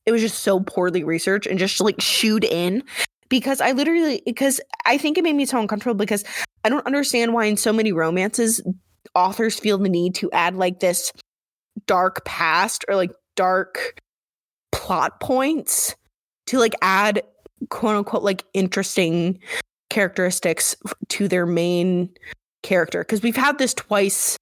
[0.06, 2.82] it was just so poorly researched and just like shooed in
[3.28, 6.24] because I literally because I think it made me so uncomfortable because
[6.64, 8.62] I don't understand why in so many romances
[9.14, 11.12] authors feel the need to add like this
[11.86, 14.00] dark past or like dark
[14.72, 15.96] plot points
[16.46, 17.22] to like add
[17.70, 19.38] quote unquote like interesting
[19.94, 20.76] characteristics
[21.08, 22.10] to their main
[22.62, 24.36] character because we've had this twice.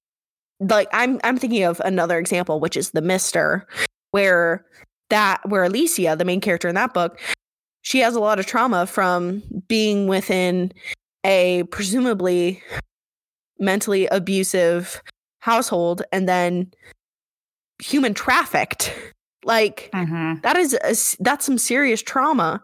[0.59, 3.67] Like i'm i'm thinking of another example which is the mister
[4.11, 4.63] where
[5.09, 7.19] that where alessia the main character in that book
[7.81, 10.71] she has a lot of trauma from being within
[11.25, 12.63] a presumably
[13.59, 15.01] mentally abusive
[15.39, 16.71] household and then
[17.79, 18.93] human trafficked.
[19.43, 20.39] Like Mm-hmm.
[20.43, 22.61] that is a that's some serious trauma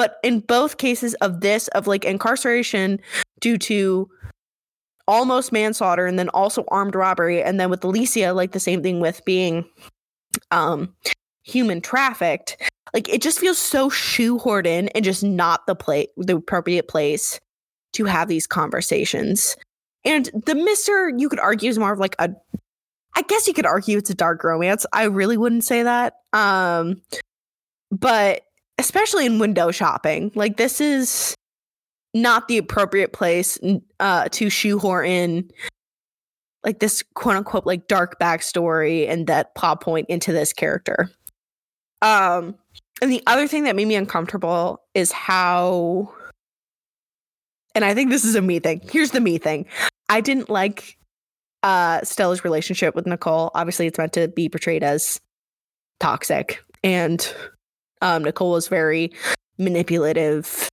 [0.00, 2.98] but in both cases of this of like incarceration
[3.38, 4.08] due to
[5.06, 9.00] almost manslaughter and then also armed robbery and then with alessia like the same thing
[9.00, 9.62] with being
[10.52, 10.90] um
[11.42, 12.56] human trafficked
[12.94, 17.38] like it just feels so shoehorned in and just not the place the appropriate place
[17.92, 19.54] to have these conversations
[20.06, 22.30] and the mister you could argue is more of like a
[23.16, 24.86] I guess you could argue it's a dark romance.
[24.94, 26.14] I really wouldn't say that.
[26.32, 27.02] Um
[27.90, 28.42] but
[28.80, 31.34] especially in window shopping, like this is
[32.14, 33.58] not the appropriate place
[34.00, 35.50] uh to shoehorn in
[36.64, 41.10] like this quote unquote like dark backstory and that plot point into this character.
[42.02, 42.56] Um
[43.02, 46.12] and the other thing that made me uncomfortable is how
[47.74, 48.80] and I think this is a me thing.
[48.90, 49.66] Here's the me thing.
[50.08, 50.96] I didn't like
[51.62, 53.50] uh Stella's relationship with Nicole.
[53.54, 55.20] Obviously, it's meant to be portrayed as
[56.00, 57.32] toxic, and
[58.02, 59.10] um Nicole is very
[59.58, 60.68] manipulative,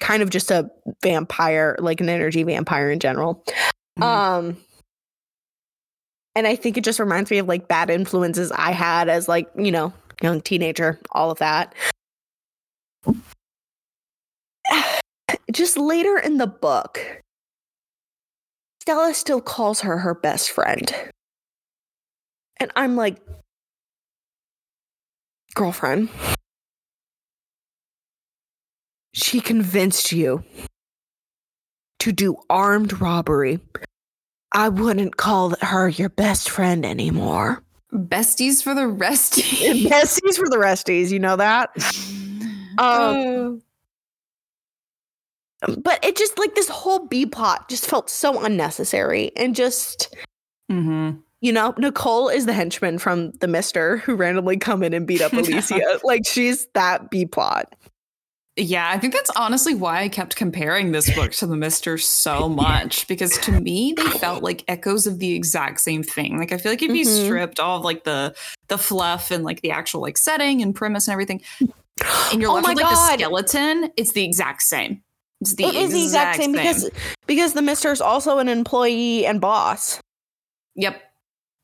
[0.00, 0.70] kind of just a
[1.02, 3.44] vampire, like an energy vampire in general.
[3.98, 4.02] Mhm.
[4.04, 4.56] Um
[6.34, 9.48] and I think it just reminds me of like bad influences I had as like,
[9.56, 9.92] you know,
[10.22, 11.74] young teenager, all of that.
[15.52, 17.00] Just later in the book,
[18.80, 20.94] Stella still calls her her best friend.
[22.58, 23.18] And I'm like,
[25.54, 26.08] girlfriend,
[29.12, 30.42] she convinced you
[32.00, 33.60] to do armed robbery.
[34.52, 37.62] I wouldn't call her your best friend anymore.
[37.92, 39.86] Besties for the resties.
[39.88, 41.70] Besties for the resties, you know that?
[42.78, 43.60] Um,
[45.78, 50.16] but it just like this whole B plot just felt so unnecessary and just
[50.70, 51.18] mm-hmm.
[51.42, 55.20] you know, Nicole is the henchman from the Mister who randomly come in and beat
[55.20, 56.02] up Alessia.
[56.02, 57.74] like she's that B plot.
[58.56, 62.50] Yeah, I think that's honestly why I kept comparing this book to The Mister so
[62.50, 66.38] much because to me they felt like echoes of the exact same thing.
[66.38, 67.24] Like I feel like if you Mhm.
[67.24, 68.34] stripped all of like the
[68.68, 71.40] the fluff and like the actual like setting and premise and everything,
[72.30, 73.18] and you're Oh left with like God.
[73.18, 75.02] the skeleton, it's the exact same.
[75.40, 76.90] It's the it is the exact same, because
[77.26, 79.98] because the Mister is also an employee and boss.
[80.74, 81.02] yep,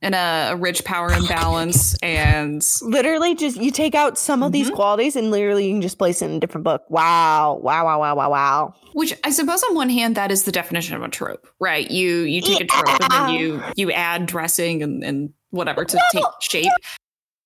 [0.00, 4.70] and a, a rich power imbalance and Literally, just you take out some of these
[4.70, 4.74] Mhm.
[4.74, 6.84] qualities and literally you can just place it in a different book.
[6.88, 8.74] Wow, wow, wow, wow, wow, wow.
[8.92, 11.90] Which I suppose on one hand that is the definition of a trope, right?
[11.90, 15.98] You you take a trope and then you you add dressing and, and whatever to
[16.12, 16.72] take shape.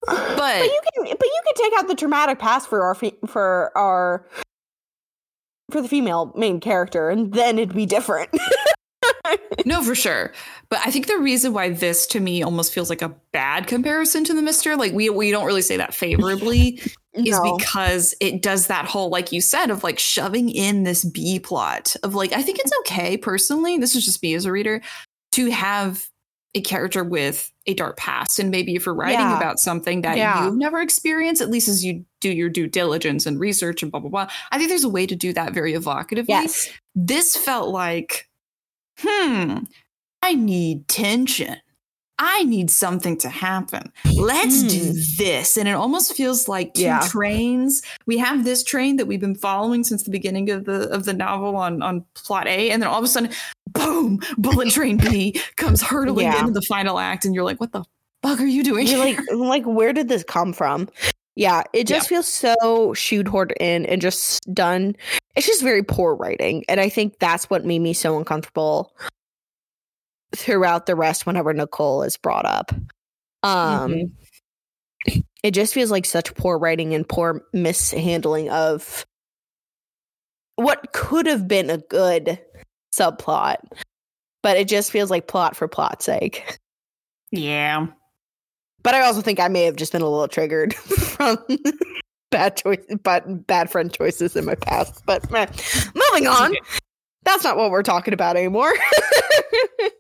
[0.07, 2.95] but you can but you can take out the dramatic past for our
[3.27, 4.27] for our
[5.71, 8.29] for the female main character and then it'd be different.
[9.67, 10.33] No, for sure.
[10.71, 14.25] But I think the reason why this to me almost feels like a bad comparison
[14.25, 16.81] to the Mister, like we we don't really say that favorably,
[17.15, 21.39] is because it does that whole, like you said, of like shoving in this B
[21.39, 23.79] plot of like, I think it's okay personally.
[23.79, 24.81] This is just me as a reader
[25.33, 26.09] to have
[26.55, 28.39] a character with a dark past.
[28.39, 29.37] And maybe if you're writing Yeah.
[29.37, 30.45] about something that Yeah.
[30.45, 34.01] you've never experienced, at least as you do your due diligence and research and blah,
[34.01, 34.29] blah, blah.
[34.51, 36.29] I think there's a way to do that very evocatively.
[36.29, 36.69] Yes.
[36.95, 38.29] This felt like,
[38.99, 39.59] hmm,
[40.23, 41.57] I need tension.
[42.19, 43.91] I need something to happen.
[44.15, 45.57] Let's do this.
[45.57, 46.87] And it almost feels like two Hmm.
[46.87, 47.01] Yeah.
[47.09, 47.83] trains.
[48.07, 51.15] We have this train that we've been following since the beginning of the of the
[51.15, 53.31] novel on on plot A, and then all of a sudden,
[53.73, 56.39] boom, bullet train B comes hurtling Yeah.
[56.41, 57.83] into the final act, and you're like, what the
[58.23, 58.87] fuck are you doing?
[58.87, 60.89] You're like, like, where did this come from?
[61.35, 64.97] Yeah, it just feels so shoehorned in and just done.
[65.35, 68.95] It's just very poor writing, and I think that's what made me so uncomfortable
[70.37, 71.25] throughout the rest.
[71.25, 72.75] Whenever Nicole is brought up,
[73.43, 74.13] um,
[75.43, 79.07] it just feels like such poor writing and poor mishandling of
[80.57, 82.39] what could have been a good
[82.95, 83.57] subplot,
[84.43, 86.59] but it just feels like plot for plot's sake.
[87.31, 87.87] yeah.
[88.83, 91.39] But I also think I may have just been a little triggered from
[92.31, 95.03] bad choice, but bad friend choices in my past.
[95.07, 95.47] But meh.
[95.95, 96.57] moving on,
[97.23, 98.73] that's not what we're talking about anymore.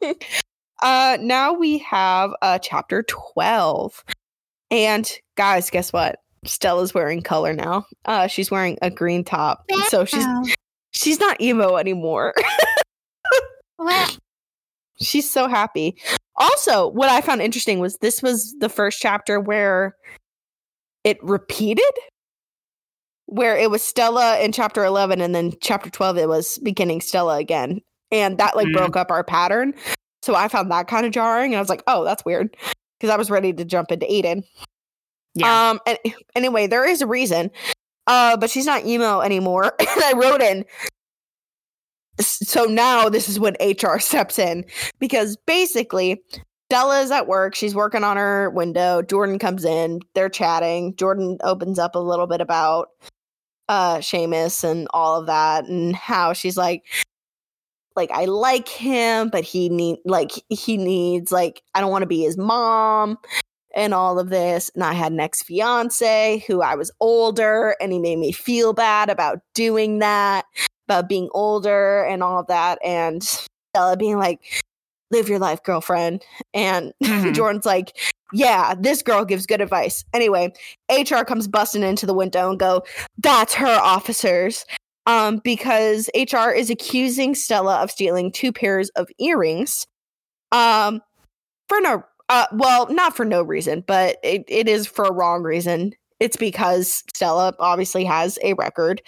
[0.83, 4.05] uh, now we have uh, chapter twelve,
[4.71, 6.18] and guys, guess what?
[6.45, 7.87] Stella's wearing color now.
[8.05, 10.27] Uh, she's wearing a green top, so she's
[10.90, 12.35] she's not emo anymore.
[15.01, 15.97] she's so happy.
[16.43, 19.97] Also, what I found interesting was this was the first chapter where
[21.05, 21.93] it repeated,
[23.27, 27.37] where it was Stella in chapter 11, and then chapter 12, it was beginning Stella
[27.39, 27.81] again.
[28.11, 28.75] And that like Mm.
[28.77, 29.73] broke up our pattern.
[30.23, 31.53] So I found that kind of jarring.
[31.53, 32.57] And I was like, oh, that's weird.
[32.99, 34.45] Because I was ready to jump into Aiden.
[35.35, 35.71] Yeah.
[35.71, 35.81] Um.
[35.87, 35.99] And
[36.35, 37.51] anyway, there is a reason.
[38.07, 39.75] Uh, but she's not emo anymore.
[39.79, 40.65] and I wrote in.
[42.18, 44.64] "S- So now this is when HR steps in
[44.98, 46.22] because basically
[46.70, 47.55] Stella is at work.
[47.55, 49.03] She's working on her window.
[49.03, 50.01] Jordan comes in.
[50.14, 50.96] They're chatting.
[50.96, 52.88] Jordan opens up a little bit about
[53.68, 56.83] uh Seamus and all of that and how she's like
[57.94, 62.07] like I like him, but he need like he needs like I don't want to
[62.07, 63.18] be his mom
[63.75, 64.70] and all of this.
[64.75, 68.72] And I had an ex fiance who I was older and he made me feel
[68.72, 70.46] bad about doing that,
[70.88, 72.79] about being older and all of that.
[72.85, 74.40] And Stella being like,
[75.11, 76.25] live your life, girlfriend.
[76.55, 77.35] And Mhm.
[77.35, 77.97] Jordan's like,
[78.33, 80.05] yeah, this girl gives good advice.
[80.14, 80.53] Anyway,
[80.90, 82.83] HR comes busting into the window and go,
[83.18, 84.64] that's her officers.
[85.07, 89.87] Um, because HR is accusing Stella of stealing two pairs of earrings.
[90.53, 91.01] Um,
[91.68, 95.42] for no uh well, not for no reason, but it, it is for a wrong
[95.42, 95.92] reason.
[96.21, 99.03] It's because Stella obviously has a record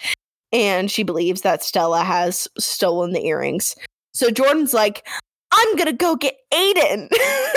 [0.55, 3.75] and she believes that Stella has stolen the earrings.
[4.13, 5.05] So Jordan's like,
[5.51, 7.09] I'm gonna go get Aiden.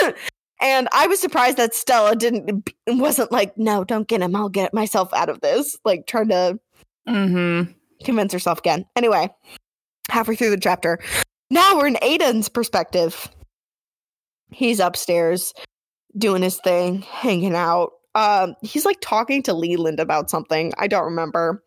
[0.61, 4.35] and I was surprised that Stella didn't wasn't like, no, don't get him.
[4.35, 5.79] I'll get myself out of this.
[5.85, 6.59] Like trying to
[7.09, 7.71] mm-hmm.
[8.03, 8.85] convince herself again.
[8.97, 9.31] Anyway,
[10.11, 10.99] halfway through the chapter,
[11.51, 13.31] now we're in Aiden's perspective.
[14.51, 15.55] He's upstairs
[16.17, 17.93] doing his thing, hanging out.
[18.17, 20.73] Um, he's like talking to Leland about something.
[20.79, 21.63] I don't remember.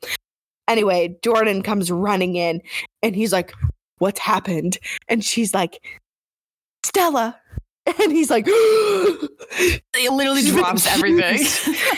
[0.72, 2.62] Anyway, Jordan comes running in
[3.04, 3.54] and he's like,
[3.98, 4.80] What's happened?
[5.10, 5.86] And she's like,
[6.84, 7.38] Stella.
[8.00, 8.46] And he's like,
[9.58, 11.40] he literally drops everything.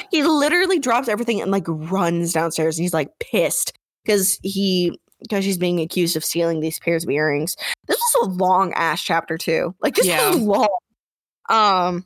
[0.12, 2.78] he literally drops everything and like runs downstairs.
[2.78, 3.74] He's like pissed
[4.06, 7.58] because he because she's being accused of stealing these pairs of earrings.
[7.88, 9.76] This was a long ass chapter too.
[9.82, 10.30] Like this Yeah.
[10.30, 10.78] was long.
[11.50, 12.06] Um,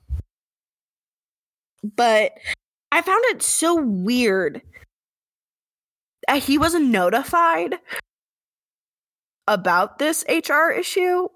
[1.95, 2.34] but
[2.91, 4.62] I found it so weird.
[6.35, 7.75] He wasn't notified
[9.47, 11.27] about this HR issue.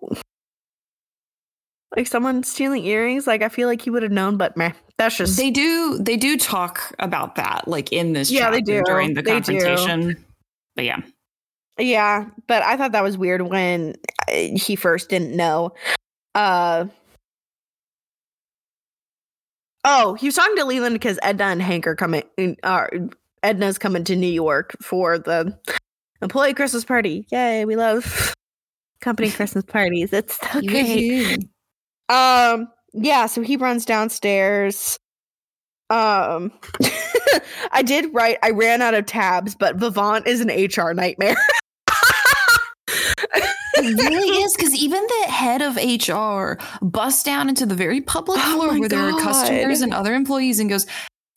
[1.96, 5.18] Like someone stealing earrings, like I feel like he would have known, but meh, that's
[5.18, 8.82] just they do they do talk about that like in this Yeah, they do.
[8.86, 9.58] during the They do.
[9.58, 10.26] confrontation.
[10.76, 11.02] But yeah.
[11.78, 13.96] Yeah, but I thought that was weird when
[14.30, 15.74] uh, he first didn't know.
[16.36, 16.86] Uh
[19.84, 22.24] Oh, he was talking to Leland because Edna and Hank are coming.
[22.64, 22.86] Uh,
[23.44, 25.58] Edna's coming to New York for the
[26.22, 27.26] employee Christmas party.
[27.32, 28.34] Yay, we love
[29.02, 30.14] company Christmas parties.
[30.14, 31.48] It's so great.
[32.10, 34.98] Um, yeah, so he runs downstairs.
[35.90, 36.52] Um,
[37.72, 38.38] I did write.
[38.44, 41.36] I ran out of tabs, but Vivant is an HR nightmare.
[43.84, 48.40] It really is because even the head of HR busts down into the very public
[48.40, 50.86] Oh floor my where there are customers and other employees and goes,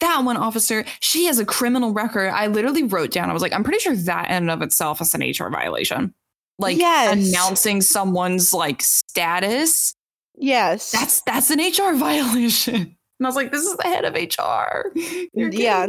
[0.01, 2.29] that one officer, she has a criminal record.
[2.29, 5.01] I literally wrote down, I was like, I'm pretty sure that in and of itself
[5.01, 6.15] is an HR violation.
[6.59, 7.13] Like Yes.
[7.31, 9.95] announcing someone's like status.
[10.37, 10.91] Yes.
[10.93, 12.75] That's that's an HR violation.
[12.75, 14.91] And I was like, this is the head of HR.
[15.35, 15.87] You're Yeah.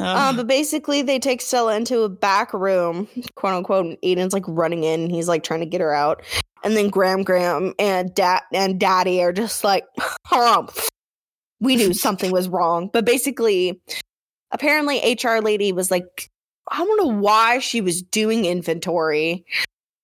[0.00, 0.36] Uh, Ugh.
[0.36, 3.84] but basically, they take Stella into a back room, quote unquote.
[3.86, 5.00] And Aiden's like running in.
[5.04, 6.22] And he's like trying to get her out,
[6.62, 9.84] and then Graham, Graham, and Dad and Daddy are just like,
[10.26, 10.88] "Humph."
[11.60, 13.80] We knew something was wrong, but basically,
[14.50, 16.30] apparently, HR lady was like,
[16.70, 19.44] I don't know why she was doing inventory,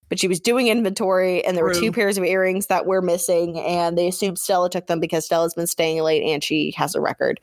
[0.08, 3.58] but she was doing inventory, and there were two pairs of earrings that were missing,
[3.58, 7.00] and they assumed Stella took them because Stella's been staying late and she has a
[7.00, 7.40] record.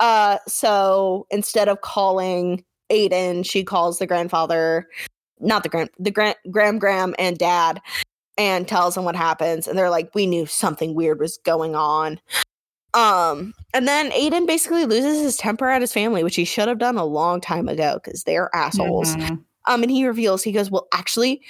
[0.00, 4.88] Uh, so instead of calling Aiden, she calls the grandfather,
[5.40, 7.80] not the grand, the grand, Graham, Graham, and Dad,
[8.36, 9.68] and tells them what happens.
[9.68, 12.20] And they're like, "We knew something weird was going on."
[12.94, 16.78] Um, and then Aiden basically loses his temper at his family, which he should have
[16.78, 19.16] done a long time ago because they're assholes.
[19.16, 19.44] Mhm.
[19.66, 21.42] Um, and he reveals, he goes, Well, actually,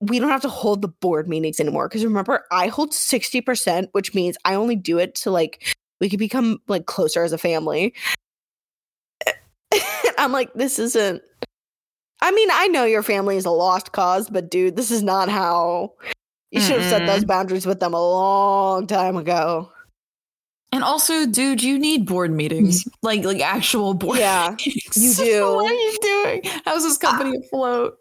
[0.00, 1.88] we don't have to hold the board meetings anymore.
[1.88, 6.18] Because remember, I hold 60%, which means I only do it to like, we could
[6.18, 7.94] become like closer as a family.
[10.18, 11.22] I'm like, this isn't.
[12.22, 15.28] I mean, I know your family is a lost cause, but dude, this is not
[15.28, 15.94] how.
[16.50, 19.70] You should have set those boundaries with them a long time ago.
[20.72, 24.18] And also, dude, you need board meetings, like like actual board.
[24.18, 24.96] Yeah, meetings.
[24.96, 25.54] you do.
[25.56, 26.42] what are you doing?
[26.64, 27.98] How's this company afloat?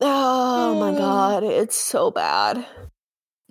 [0.00, 2.64] Oh my god, it's so bad.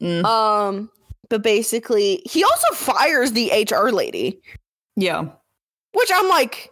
[0.01, 0.89] Mm, Um,
[1.29, 4.41] but basically, he also fires the HR lady,
[4.95, 5.27] yeah,
[5.93, 6.69] which I'm like,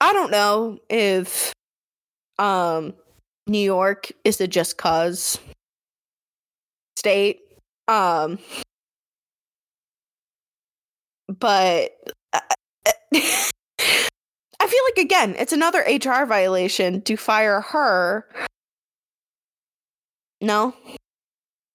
[0.00, 1.52] I don't know if
[2.38, 2.94] um
[3.46, 5.38] New York is a just cause
[6.96, 7.40] state.
[7.88, 8.38] Um,
[11.38, 11.92] but
[12.32, 12.40] uh,
[13.14, 18.26] I feel like again, it's another HR violation to fire her.
[20.40, 20.74] No.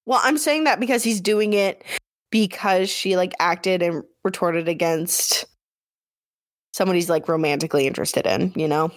[0.05, 1.83] Well, I'm saying that because he's doing it
[2.31, 5.45] because she like acted and retorted against
[6.73, 8.91] someone he's like romantically interested in, you know?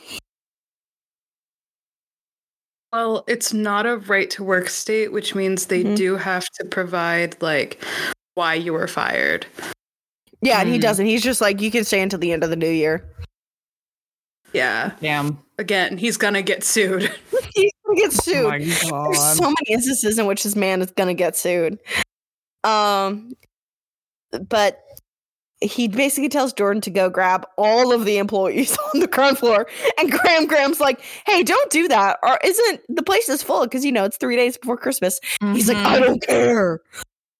[2.92, 5.96] Well, it's not a right to work state, which means they Mhm.
[5.96, 7.82] do have to provide like
[8.34, 9.46] why you were fired.
[10.42, 10.82] Yeah, and he Mm.
[10.82, 11.06] doesn't.
[11.06, 13.06] He's just like, you can stay until the end of the new year.
[14.52, 14.92] Yeah.
[15.00, 15.38] damn.
[15.58, 17.02] Again, he's gonna get sued.
[17.54, 18.46] He's gonna get Oh sued.
[18.48, 21.78] my There's so many instances in which this man is gonna get sued.
[22.64, 23.32] Um,
[24.48, 24.82] but
[25.60, 29.66] he basically tells Jordan to go grab all of the employees on the ground floor,
[29.98, 33.84] and Graham Graham's like, "Hey, don't do that, or isn't the place is full because
[33.84, 35.20] you know it's three days before Christmas."
[35.52, 35.86] He's like, Mhm.
[35.86, 36.80] "I don't care,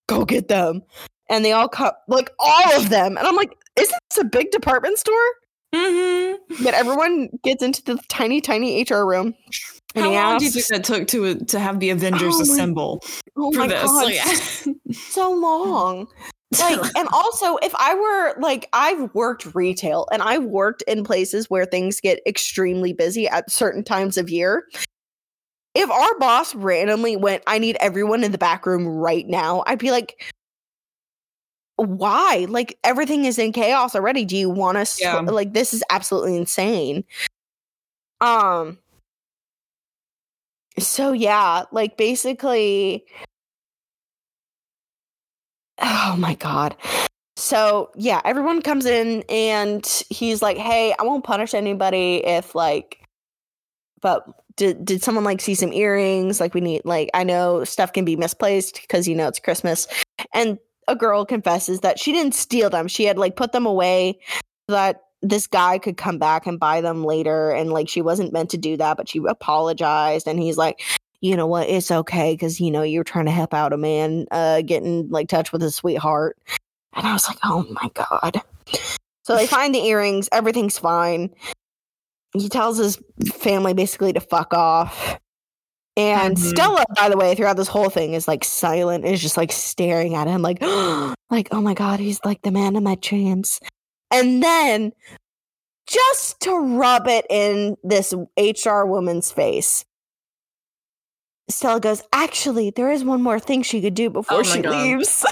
[0.09, 0.82] go get them,"
[1.31, 4.51] and they all cut like all of them, and I'm like, "Isn't this a big
[4.51, 5.14] department store?"
[5.74, 6.37] Mhm.
[6.64, 9.35] But everyone gets into the tiny, tiny HR room.
[9.95, 12.39] And How long do you think asks, that took to to have the Avengers Oh
[12.39, 13.05] my- assemble
[13.37, 13.83] oh for my this?
[13.85, 16.07] god, Like, so long.
[16.61, 21.49] like and also if i were like i've worked retail and i've worked in places
[21.49, 24.64] where things get extremely busy at certain times of year
[25.76, 29.78] if our boss randomly went i need everyone in the back room right now i'd
[29.78, 30.20] be like
[31.81, 32.47] why?
[32.49, 34.24] Like everything is in chaos already.
[34.24, 35.20] Do you want us Yeah.
[35.20, 37.05] like this is absolutely insane.
[38.20, 38.78] Um
[40.78, 43.05] so yeah like basically
[45.78, 46.76] oh my god.
[47.37, 53.03] So yeah everyone comes in and he's like hey i won't punish anybody if like
[54.03, 54.26] but
[54.57, 56.41] did did someone like see some earrings?
[56.41, 59.87] Like we need like i know stuff can be misplaced because you know it's christmas.
[60.35, 60.59] And
[60.91, 62.88] a girl confesses that she didn't steal them.
[62.88, 64.18] She had like put them away
[64.68, 67.51] so that this guy could come back and buy them later.
[67.51, 70.26] And like she wasn't meant to do that but she apologized.
[70.26, 70.82] And he's like
[71.22, 71.68] you know what?
[71.68, 75.28] It's okay because you know you're trying to help out a man uh getting like
[75.28, 76.36] touch with his sweetheart.
[76.95, 78.43] And i was like oh my god.
[79.22, 80.28] So they find the earrings.
[80.32, 81.30] Everything's fine.
[82.32, 82.99] He tells his
[83.32, 85.18] family basically to fuck off
[86.01, 86.51] and Mhm.
[86.51, 90.14] stella by the way throughout this whole thing is like silent is just like staring
[90.14, 90.59] at him like
[91.30, 93.61] like oh my god he's like the man of my dreams
[94.11, 94.92] and then
[95.86, 99.84] just to rub it in this hr woman's face
[101.48, 104.70] Stella goes, actually, there is one more thing she could do before Oh she God.
[104.70, 105.26] leaves.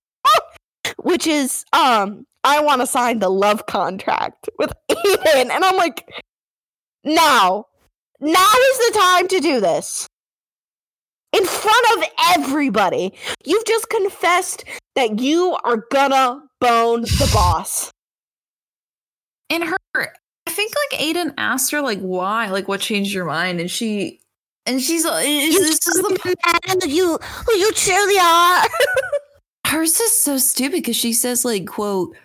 [1.04, 5.50] Which is, um, I want to sign the love contract with Aiden.
[5.50, 6.10] And I'm like,
[7.04, 7.66] now,
[8.20, 10.06] now is the time to do this.
[11.32, 12.04] In front of
[12.34, 13.14] everybody.
[13.44, 14.64] You've just confessed
[14.96, 17.90] that you are gonna bone the boss.
[19.48, 23.60] And her, I think like Aiden asked her like why, like what changed your mind,
[23.60, 24.20] and she,
[24.66, 28.66] and she's uh, like, this is the man that you who you truly are.
[29.70, 32.16] hers is so stupid because she says like quote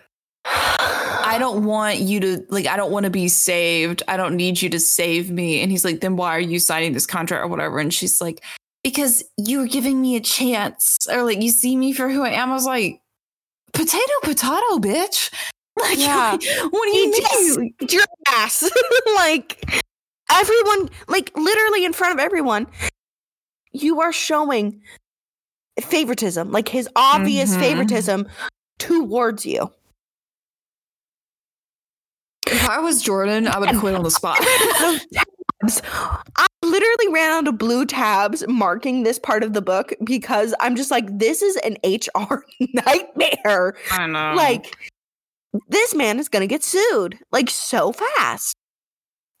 [1.26, 4.60] i don't want you to like i don't want to be saved i don't need
[4.62, 7.48] you to save me and he's like then why are you signing this contract or
[7.48, 8.42] whatever and she's like
[8.82, 12.30] because you were giving me a chance or like you see me for who i
[12.30, 13.00] am i was like
[13.72, 15.32] potato potato bitch
[15.80, 16.30] like Yeah.
[16.70, 17.20] what do you He mean
[17.78, 18.70] just your ass.
[19.16, 19.82] like
[20.32, 22.66] everyone, like literally in front of everyone,
[23.72, 24.80] you are showing
[25.80, 27.60] favoritism, like his obvious Mhm.
[27.60, 28.26] favoritism
[28.78, 29.70] towards you.
[32.46, 34.38] If i was jordan i would quit on the spot
[36.36, 40.76] I literally ran out of blue tabs marking this part of the book because I'm
[40.76, 42.44] just like, this is an HR
[42.74, 43.74] nightmare.
[43.90, 44.76] i know Like,
[45.68, 48.54] this man is gonna get sued like so fast.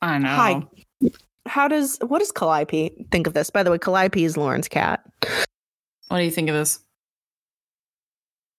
[0.00, 0.62] i know Hi.
[1.46, 3.50] How does what does Calliope think of this?
[3.50, 5.04] By the way, Calliope is Lauren's cat.
[6.08, 6.80] what do you think of this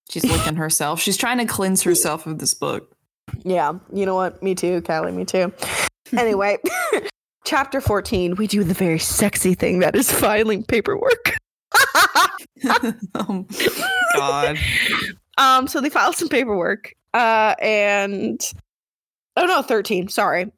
[0.10, 2.96] she's licking herself she's trying to cleanse herself of this book
[3.44, 4.42] Yeah, you know what?
[4.42, 5.12] Me too, Callie.
[5.12, 5.54] Me too.
[6.18, 6.58] Anyway,
[7.44, 11.36] chapter fourteen, we do the very sexy thing that is filing paperwork.
[13.16, 13.46] oh
[14.16, 14.58] god
[15.38, 16.94] um, so they filed some paperwork.
[17.14, 18.40] Uh, and
[19.36, 20.08] oh no, thirteen.
[20.08, 20.50] Sorry,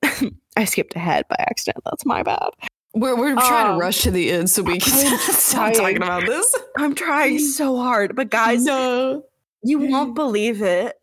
[0.56, 1.84] I skipped ahead by accident.
[1.86, 2.50] That's my bad.
[2.94, 6.26] We're, we're trying Um, to rush to the end so we can stop talking about
[6.28, 6.56] this.
[6.78, 9.26] I'm trying so hard, but guys, no.
[9.64, 10.96] you won't believe it.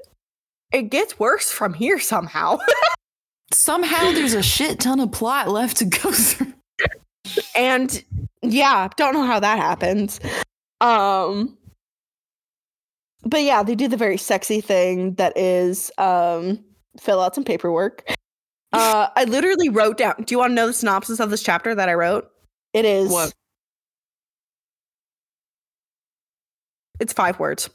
[0.73, 2.59] It gets worse from here somehow.
[3.53, 6.53] Somehow there's a shit ton of plot left to go through.
[7.55, 8.03] and
[8.43, 10.19] yeah, don't know how that happens.
[10.81, 11.57] Um
[13.23, 16.59] but yeah, they do the very sexy thing that is um
[17.01, 18.05] fill out some paperwork.
[18.73, 20.17] Uh I literally wrote down.
[20.25, 22.29] Do you want to know the synopsis of this chapter that I wrote?
[22.75, 23.33] It is What?
[26.99, 27.71] It's 5 words.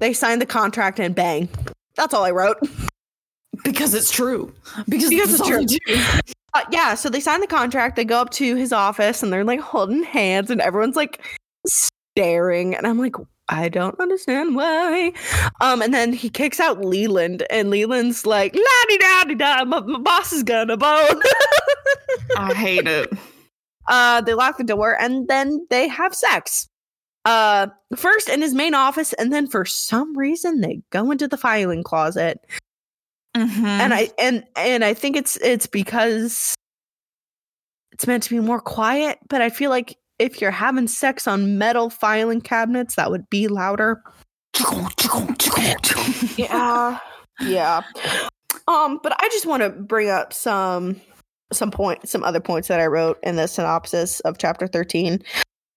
[0.00, 1.48] They signed the contract and bang.
[1.94, 2.58] That's all I wrote.
[3.62, 4.52] Because it's true.
[4.88, 5.66] Because, Because it's true.
[6.52, 7.94] Uh, yeah, so they sign the contract.
[7.94, 11.24] They go up to his office and they're like holding hands, and everyone's like
[11.64, 12.74] staring.
[12.74, 13.14] And I'm like,
[13.48, 15.12] I don't understand why.
[15.60, 19.64] Um, and then he kicks out Leland, and Leland's like, la di da di da,
[19.64, 21.22] my, my boss is gonna bone.
[22.36, 23.12] I hate it.
[23.86, 26.66] uh, they lock the door, and then they have sex.
[27.24, 27.66] Uh,
[27.96, 31.82] first in his main office, and then for some reason they go into the filing
[31.82, 32.44] closet.
[33.36, 33.64] Mhm.
[33.64, 36.54] and I and and I think it's it's because
[37.92, 41.56] it's meant to be more quiet, but I feel like if you're having sex on
[41.58, 44.02] metal filing cabinets, that would be louder.
[46.36, 46.98] Yeah.
[47.40, 47.82] yeah.
[48.66, 51.00] Um, but I just want to bring up some
[51.52, 55.22] some point some other points that I wrote in the synopsis of chapter 13.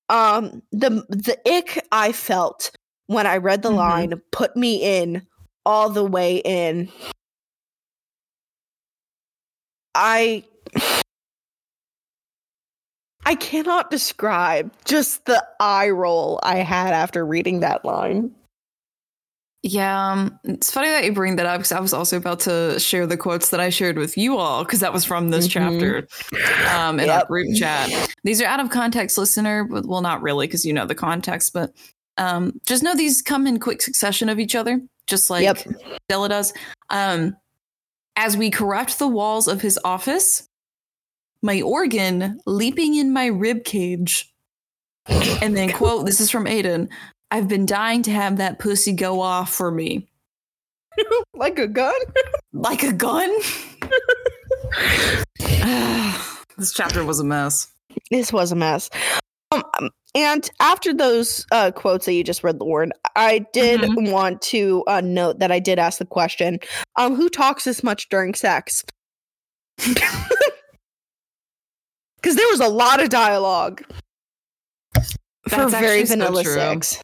[0.09, 2.71] Um the the ick I felt
[3.07, 3.75] when I read the Mhm.
[3.75, 5.25] line put me in
[5.65, 6.89] all the way in.
[9.95, 10.43] I
[13.25, 18.31] I cannot describe just the eye roll I had after reading that line.
[19.65, 22.77] Yeah, um, it's funny that you bring that up because I was also about to
[22.81, 25.51] share the quotes that I shared with you all because that was from this Mhm.
[25.51, 26.07] chapter
[26.77, 27.89] um, in our group chat.
[28.25, 29.63] These are out of context, listener.
[29.63, 31.71] but- Well, not really because you know the context, but
[32.17, 35.59] um, just know these come in quick succession of each other, just like Yep.
[36.09, 36.53] Stella does.
[36.89, 37.35] Um,
[38.17, 40.47] as we corrupt the walls of his office,
[41.41, 44.29] my organ leaping in my rib cage.
[45.41, 46.87] And then, quote, this is from Aiden
[47.33, 50.07] I've been dying to have that pussy go off for me.
[51.33, 51.99] like a gun?
[52.53, 53.27] Like a gun?
[56.57, 57.71] this chapter was a mess.
[58.11, 58.91] this was a mess.
[59.51, 64.11] Um, um, and after those uh, quotes that you just read, Lauren, I did Mhm.
[64.11, 66.59] want to uh, note that I did ask the question:
[66.97, 68.83] um, Who talks this much during sex?
[72.21, 73.83] Because there was a lot of dialogue
[74.93, 75.01] for
[75.49, 76.53] That's very actually so vanilla true.
[76.53, 77.01] sex.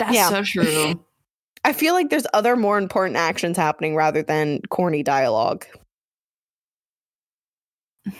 [0.00, 0.28] That's Yeah.
[0.30, 1.04] so true.
[1.62, 5.66] I feel like there's other more important actions happening rather than corny dialogue.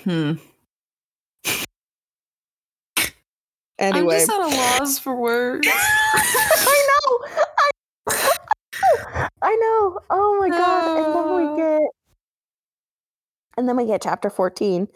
[0.04, 0.32] Hmm.
[3.78, 5.66] Anyway, I'm just at a loss for words.
[6.14, 7.28] I know.
[8.06, 9.98] I, I know.
[10.10, 10.98] Oh my god!
[10.98, 11.90] And then we get,
[13.56, 14.86] and then we get chapter fourteen.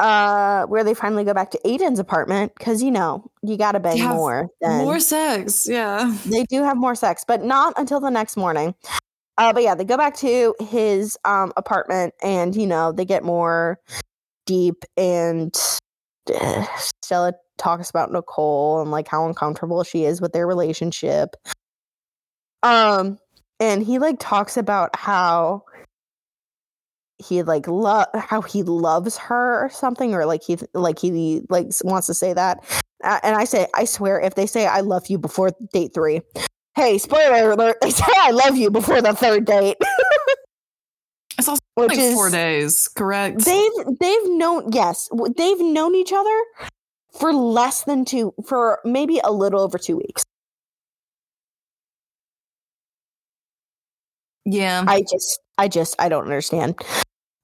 [0.00, 3.80] Uh, where they finally go back to Aiden's apartment because you know you got to
[3.80, 4.48] bang more.
[4.60, 5.68] Than, More sex.
[5.68, 6.16] Yeah.
[6.26, 8.74] they do have more sex, but not until the next morning.
[9.36, 13.22] Uh, but yeah, they go back to his um, apartment, and you know they get
[13.22, 13.78] more
[14.46, 15.54] deep, and
[16.34, 16.66] uh,
[17.02, 21.36] Stella talks about Nicole and like how uncomfortable she is with their relationship.
[22.62, 23.18] Um,
[23.58, 25.64] and he like talks about how
[27.20, 31.68] he like love how he loves her or something, or like he like he like
[31.84, 32.58] wants to say that.
[33.04, 36.20] Uh, and I say, I swear, if they say I love you before date three,
[36.76, 39.76] hey, spoiler alert, they say I love you before the third date.
[41.38, 43.46] It's also Which like is four days, correct?
[43.46, 46.38] they've they've known yes they've known each other
[47.18, 50.22] for less than two for maybe a little over two weeks.
[54.44, 54.84] yeah.
[54.86, 56.76] I just I just I don't understand.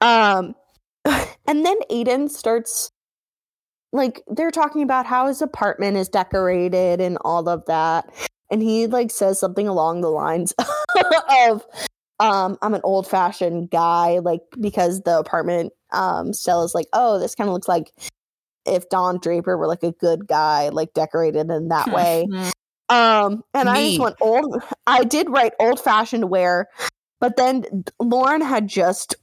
[0.01, 0.55] Um
[1.05, 2.91] and then Aiden starts
[3.93, 8.13] like they're talking about how his apartment is decorated and all of that.
[8.51, 10.55] And he like says something along the lines
[11.49, 11.65] of
[12.21, 17.35] um I'm an old fashioned guy, like because the apartment um Stella's like, oh, this
[17.35, 17.93] kind of looks like
[18.67, 22.27] if Don Draper were like a good guy, like decorated in that way.
[22.89, 24.05] Um, and I just Me.
[24.05, 24.63] went old.
[24.87, 26.69] I did write old fashioned wear,
[27.21, 29.17] but then Lauren had just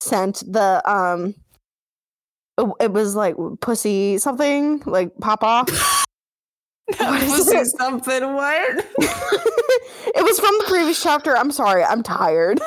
[0.00, 1.34] sent the um.
[2.58, 5.68] it- It was like pussy something like pop off.
[6.98, 7.66] What is Was it it?
[7.66, 8.34] something?
[8.34, 8.86] What?
[8.98, 11.36] it was from the previous chapter.
[11.36, 12.60] I'm sorry, I'm tired.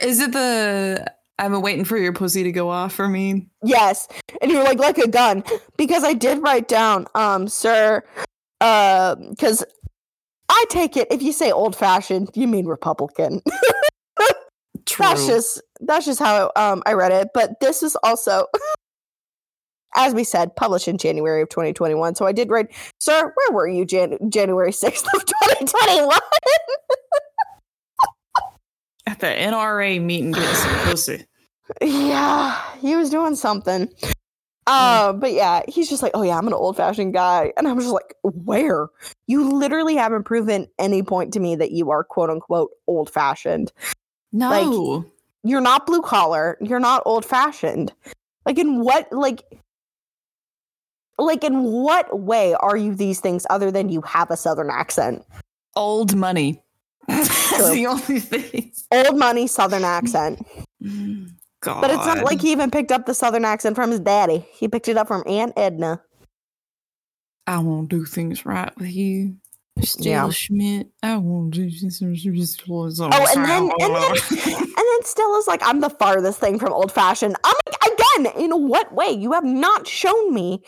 [0.00, 1.04] Is it the
[1.38, 3.48] I've been waiting for your pussy to go off for me?
[3.62, 4.08] yes,
[4.40, 5.44] and you're like like a gun
[5.76, 8.02] because I did write down, um, sir,
[8.62, 9.62] uh, because
[10.48, 13.42] I take it if you say old fashioned, you mean Republican.
[14.88, 15.04] True.
[15.04, 17.28] That's just that's just how um I read it.
[17.34, 18.46] But this is also,
[19.94, 22.14] as we said, published in January of 2021.
[22.14, 22.68] So I did write,
[22.98, 26.08] sir, where were you Jan- January 6th of 2021?
[29.06, 31.24] At the NRA meeting getting some pussy.
[31.80, 33.88] yeah, he was doing something.
[34.66, 37.78] Uh, but yeah, he's just like, oh yeah, I'm an old fashioned guy, and I'm
[37.80, 38.88] just like, where?
[39.26, 43.72] You literally haven't proven any point to me that you are quote unquote old fashioned.
[44.32, 45.04] No.
[45.44, 47.92] you're not blue collar you're not old fashioned
[48.44, 49.42] like in what like
[51.18, 55.24] like in what way are you these things other than you have a southern accent
[55.76, 56.60] old money.
[57.08, 58.72] That's the only thing.
[58.92, 60.46] old money southern accent
[61.60, 61.80] God.
[61.80, 64.68] but it's not like he even picked up the southern accent from his daddy he
[64.68, 66.02] picked it up from aunt edna
[67.48, 69.36] I won't do things right with you.
[69.82, 70.30] Stella Yeah.
[70.30, 70.88] Schmidt.
[71.02, 72.08] I won't do things Oh,
[73.12, 74.12] oh and then and then
[74.54, 78.68] and then stella's like i'm the farthest thing from old fashioned i'm like again in
[78.68, 80.62] what way you have not shown me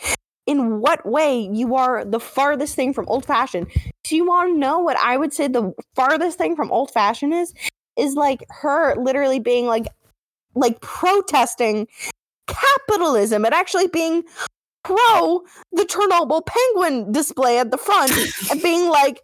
[0.51, 3.71] in what way you are the farthest thing from old fashioned.
[4.03, 7.33] Do you want to know what I would say the farthest thing from old fashioned
[7.33, 7.55] is?
[7.97, 9.87] Is like her literally being like
[10.57, 11.87] like protesting
[12.49, 14.25] capitalism and actually being
[14.83, 18.13] pro the Chernobyl penguin display at the front
[18.51, 19.21] and being like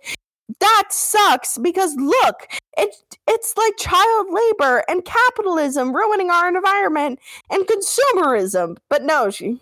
[0.61, 2.95] that sucks because look it
[3.27, 7.19] it's like child labor and capitalism ruining our environment
[7.51, 9.59] and consumerism but no she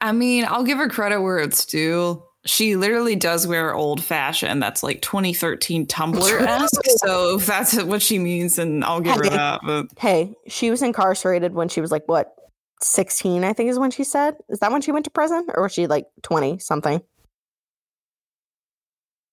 [0.00, 2.22] I mean, I'll give her credit where it's due.
[2.44, 4.62] She literally does wear old fashioned.
[4.62, 6.80] That's like 2013 Tumblr esque.
[6.98, 9.60] so if that's what she means, then I'll give her that.
[9.64, 12.34] But Hey, she was incarcerated when she was like what,
[12.82, 14.36] 16, I think is when she said.
[14.48, 15.46] Is that when she went to prison?
[15.54, 17.00] Or was she like 20 something?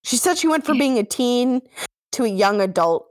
[0.03, 1.61] She said she went from being a teen
[2.13, 3.07] to a young adult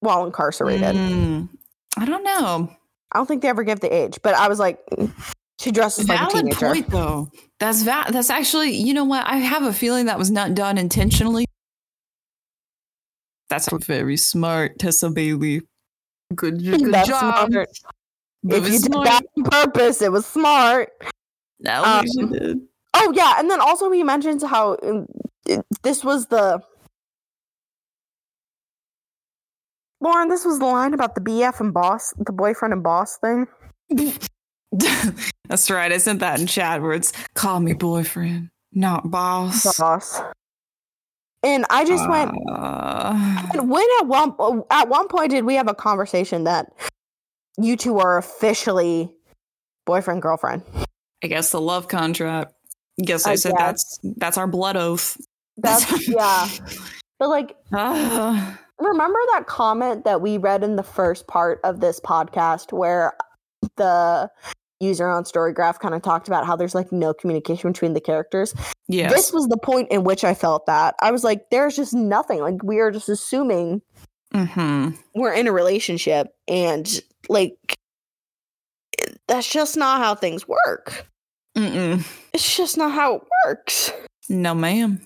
[0.00, 0.94] while incarcerated.
[0.96, 1.48] Mm,
[1.96, 2.72] I don't know.
[3.12, 5.12] I don't think they ever give the age, but I was like, mm,
[5.60, 6.66] she dresses like a Valid teenager.
[6.66, 7.28] point, though.
[7.58, 9.26] That's va- That's actually, you know what?
[9.26, 11.46] I have a feeling that was not done intentionally.
[13.48, 15.62] That's very smart, Tessa Bailey.
[16.34, 17.50] Good, good That's job.
[17.50, 17.68] smart.
[18.44, 20.90] If Very you did that on purpose, it was smart.
[21.60, 22.60] No, Um, did.
[22.94, 25.06] Oh yeah, and then also he mentions how um,
[25.46, 26.60] it- this was the
[30.00, 30.28] Lauren.
[30.28, 33.46] This was the line about the BF and boss, the boyfriend and boss thing.
[35.48, 35.92] That's right.
[35.92, 39.78] I sent that in chat where it's call me boyfriend, not boss.
[39.78, 40.20] Boss.
[41.42, 42.32] And I just went.
[42.50, 46.72] Uh, When at one at one point did we have a conversation that
[47.62, 49.10] you two are officially
[49.86, 50.62] boyfriend girlfriend?
[51.22, 52.52] I guess the love contract.
[53.02, 53.58] Guess I, I said guess.
[53.58, 55.16] that's that's our blood oath.
[55.56, 56.48] That's yeah.
[57.18, 62.00] But like, Ah, remember that comment that we read in the first part of this
[62.00, 63.14] podcast where
[63.76, 64.30] the
[64.80, 68.54] user on Storygraph kind of talked about how there's like no communication between the characters.
[68.88, 69.10] Yeah.
[69.10, 70.94] This was the point in which I felt that.
[71.00, 72.40] I was like, there's just nothing.
[72.40, 73.82] Like we are just assuming
[74.34, 74.90] mm-hmm.
[75.14, 77.56] we're in a relationship and like
[79.28, 81.06] that's just not how things work.
[81.56, 82.06] Mm-mm.
[82.32, 83.92] It's just not how it works.
[84.28, 85.04] No, ma'am.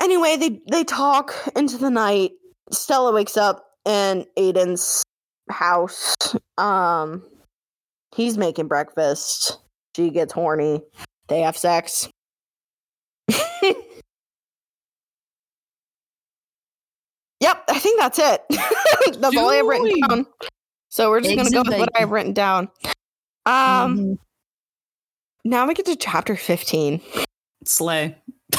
[0.00, 2.32] Anyway, they they talk into the night.
[2.72, 5.02] Stella wakes up in Aiden's
[5.50, 6.16] house.
[6.58, 7.22] Um
[8.14, 9.58] he's making breakfast.
[9.96, 10.82] She gets horny.
[11.28, 12.08] They have sex.
[17.40, 18.42] yep, I think that's it.
[19.20, 20.26] that's all I have written down.
[20.88, 22.68] So we're just Eggs gonna go with what I've written down.
[23.46, 24.18] Um Mhm.
[25.44, 27.00] now we get to chapter 15.
[27.64, 28.16] Slay.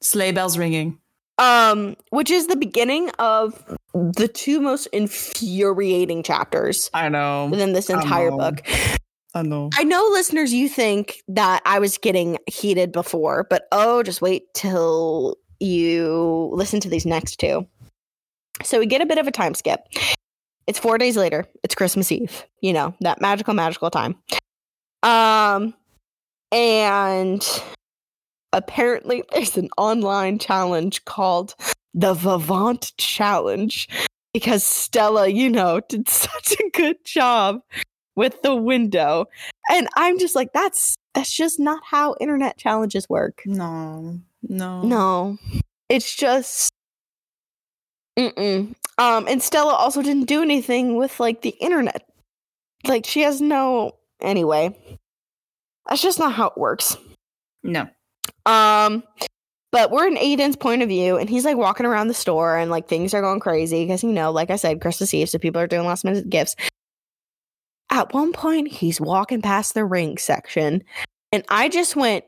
[0.00, 0.98] Sleigh bells ringing.
[1.38, 7.46] um which is the beginning of the two most infuriating chapters I know.
[7.50, 8.38] within this entire know.
[8.38, 8.60] book
[9.34, 9.70] I know.
[9.76, 14.52] i know listeners you think that i was getting heated before but oh just wait
[14.54, 17.66] till you listen to these next two.
[18.62, 19.80] So we get a bit of a time skip.
[20.66, 21.46] It's four days later.
[21.62, 24.16] It's christmas eve you know that magical magical time.
[25.02, 25.74] Um
[26.52, 27.44] and
[28.52, 31.54] apparently there's an online challenge called
[31.94, 33.88] the Vivant Challenge
[34.32, 37.60] because Stella, you know, did such a good job
[38.16, 39.26] with the window.
[39.70, 43.42] And I'm just like, that's that's just not how internet challenges work.
[43.44, 44.20] No.
[44.40, 44.82] No.
[44.82, 45.38] No.
[45.88, 46.70] It's just
[48.16, 48.72] mm-mm.
[48.98, 52.08] Um and Stella also didn't do anything with like the internet.
[52.86, 54.78] Like she has no anyway.
[55.88, 56.96] That's just not how it works.
[57.64, 57.88] No.
[58.46, 59.02] Um,
[59.72, 62.70] but we're in Aiden's point of view, and he's like walking around the store, and
[62.70, 65.60] like things are going crazy because you know, like I said, Christmas Eve, so people
[65.60, 66.54] are doing last minute gifts.
[67.90, 70.82] At one point, he's walking past the ring section,
[71.32, 72.24] and I just went,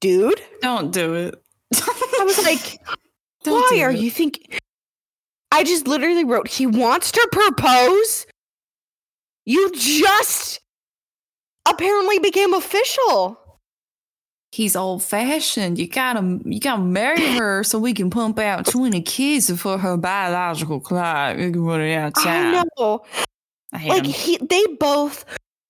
[0.00, 1.34] "Dude!" Don't do it.
[1.74, 2.80] I was like,
[3.44, 3.98] Don't "Why are it.
[4.00, 4.58] you think?"
[5.50, 8.26] I just literally wrote, "He wants to propose."
[9.44, 10.60] You just
[11.66, 13.38] apparently became official.
[14.52, 15.78] He's old fashioned.
[15.78, 19.96] You gotta you gotta marry her so we can pump out twenty kids for her
[19.96, 21.36] biological clock.
[21.36, 22.64] We can put it I outside.
[22.78, 23.04] know.
[23.72, 24.12] I hate like him.
[24.12, 25.24] he they both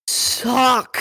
[0.07, 0.97] suck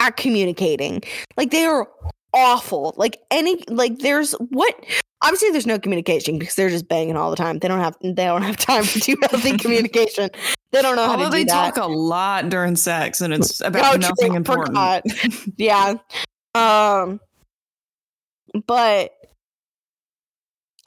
[0.00, 1.02] at communicating.
[1.36, 1.88] Like they are
[2.32, 2.94] awful.
[2.96, 4.74] Like any like there's what
[5.22, 7.58] obviously there's no communication because they're just banging all the time.
[7.58, 10.30] They don't have they don't have time to do healthy communication.
[10.72, 11.64] They don't know how Although to do that.
[11.64, 11.74] They that.
[11.74, 14.78] talk a lot during sex and it's about Oh, nothing important.
[15.56, 15.94] yeah.
[16.54, 17.20] Um
[18.66, 19.12] but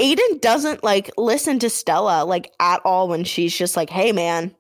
[0.02, 4.54] Aiden doesn't like listen to Stella like at all when she's just like, "Hey man,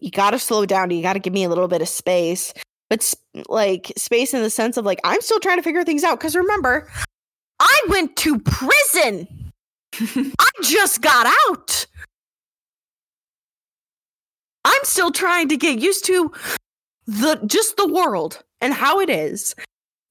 [0.00, 0.90] you got to slow down.
[0.90, 2.52] You got to give me a little bit of space."
[2.88, 3.14] But s-
[3.48, 6.34] like space in the sense of like I'm still trying to figure things out cuz
[6.34, 6.88] remember,
[7.60, 9.52] I went to prison.
[10.38, 11.86] I just got out.
[14.64, 16.32] I'm still trying to get used to
[17.06, 19.54] the just the world and how it is.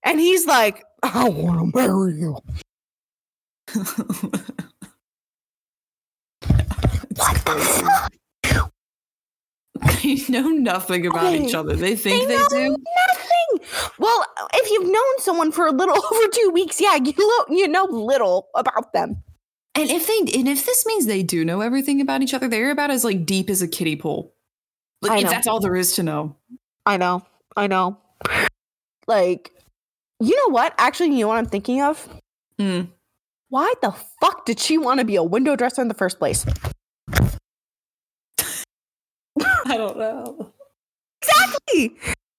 [0.04, 2.38] And he's like, I want to marry you.
[7.16, 8.10] what the
[10.04, 11.76] They know nothing about each other.
[11.76, 12.76] They think they, know do.
[13.08, 13.68] nothing.
[13.98, 17.68] Well, if you've known someone for a little over two weeks, yeah, you know, you
[17.68, 19.24] know little about them.
[19.76, 22.72] And if they and if this means they do know everything about each other, they're
[22.72, 24.34] about as like deep as a kiddie pool.
[25.02, 26.36] Like if that's all there is to know.
[26.86, 27.26] I know,
[27.56, 27.98] I know.
[29.08, 29.52] Like,
[30.20, 30.74] you know what?
[30.78, 32.08] Actually, you know what I'm thinking of?
[32.60, 32.90] Mm.
[33.50, 36.46] Why the fuck did she want to be a window dresser in the first place?
[39.74, 40.54] I don't know.
[41.22, 41.98] Exactly.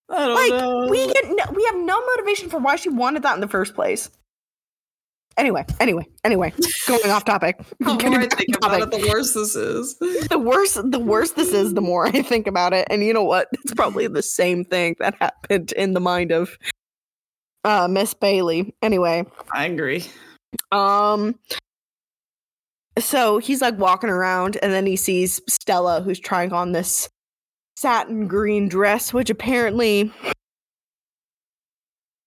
[0.08, 0.86] I don't Like know.
[0.90, 3.74] we get no, we have no motivation for why she wanted that in the first
[3.74, 4.10] place.
[5.36, 6.52] Anyway, anyway, anyway,
[6.88, 7.56] going off topic.
[7.78, 9.96] the more I think about it, the worse this is.
[10.28, 12.86] the worse the worse this is, the more I think about it.
[12.90, 13.48] And you know what?
[13.52, 16.58] It's probably the same thing that happened in the mind of
[17.64, 18.74] uh Miss Bailey.
[18.82, 20.04] Anyway, I agree.
[20.72, 21.36] um
[22.98, 27.08] so he's like walking around and then he sees Stella who's trying on this
[27.80, 30.12] satin green dress which apparently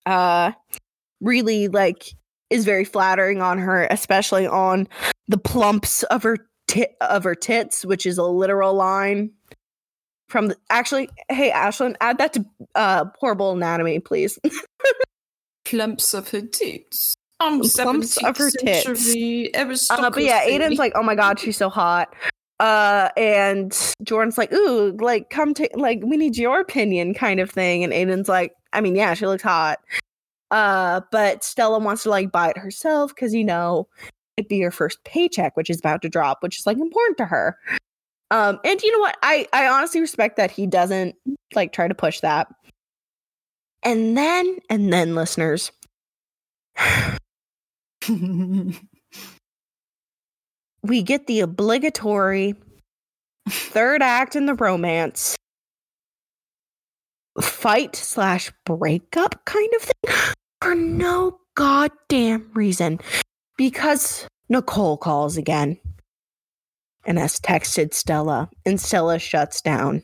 [0.07, 0.51] uh
[1.21, 2.15] really like
[2.49, 4.87] is very flattering on her especially on
[5.27, 6.37] the plumps of her
[6.67, 9.29] tit of her tits which is a literal line
[10.27, 12.43] from the actually hey Ashlyn add that to
[12.73, 14.39] uh horrible anatomy please
[15.65, 17.15] plumps of her tits.
[17.39, 18.85] Um, Clumps of her tits.
[19.53, 22.13] Ever Uh, but yeah, Aiden's like, oh my god, she's so hot.
[22.63, 27.51] Uh, and Jordan's like, ooh, like, come to, like, we need your opinion kind of
[27.51, 27.83] thing.
[27.83, 29.79] And Aiden's like, I mean, yeah, she looks hot.
[30.49, 33.89] Uh, but Stella wants to, like, buy it herself because, you know,
[34.37, 37.25] it'd be her first paycheck, which is about to drop, which is, like, important to
[37.25, 37.57] her.
[38.31, 39.17] Um, and you know what?
[39.21, 41.15] I, I honestly respect that he doesn't,
[41.53, 42.47] like, try to push that.
[43.83, 45.69] And then, and then, listeners,
[50.83, 52.55] we get the obligatory
[53.49, 55.35] third act in the romance.
[57.41, 60.15] Fight slash breakup kind of thing
[60.61, 62.99] for no goddamn reason.
[63.57, 65.79] Because Nicole calls again.
[67.05, 68.49] And has texted Stella.
[68.65, 70.03] And Stella shuts down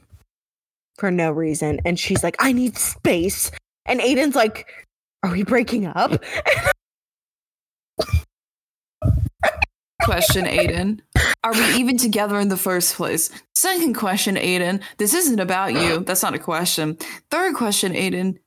[0.97, 1.79] for no reason.
[1.85, 3.51] And she's like I need space.
[3.85, 4.67] And Aiden's like
[5.23, 6.23] are we breaking up
[10.01, 10.99] question, Aiden.
[11.43, 13.29] Are we even together in the first place?
[13.55, 14.81] Second question, Aiden.
[14.97, 15.99] This isn't about you.
[16.01, 16.97] That's not a question.
[17.31, 18.37] Third question, Aiden.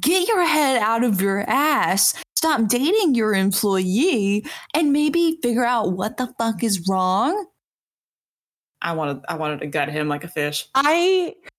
[0.00, 2.14] Get your head out of your ass.
[2.36, 7.46] Stop dating your employee and maybe figure out what the fuck is wrong.
[8.82, 10.68] I wanted I wanted to gut him like a fish.
[10.74, 11.53] I I just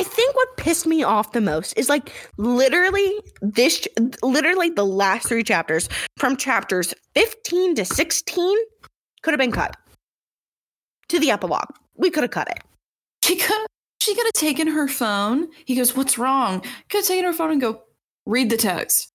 [0.00, 3.86] I think what pissed me off the most is like literally this
[4.22, 8.58] literally the last 3 chapters from chapters 15 to 16
[9.20, 9.76] could have been cut
[11.10, 11.68] to the epilogue.
[11.96, 12.62] We could have cut it.
[13.22, 13.66] She could
[14.00, 15.48] she could have taken her phone.
[15.66, 17.82] He goes, "What's wrong?" Could have taken her phone and go,
[18.24, 19.12] "Read the text."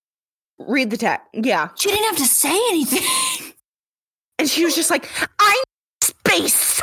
[0.59, 1.25] Read the text.
[1.33, 1.69] Yeah.
[1.79, 3.01] She didn't have to say anything.
[4.37, 5.09] And she was just like,
[5.39, 6.81] "I need space.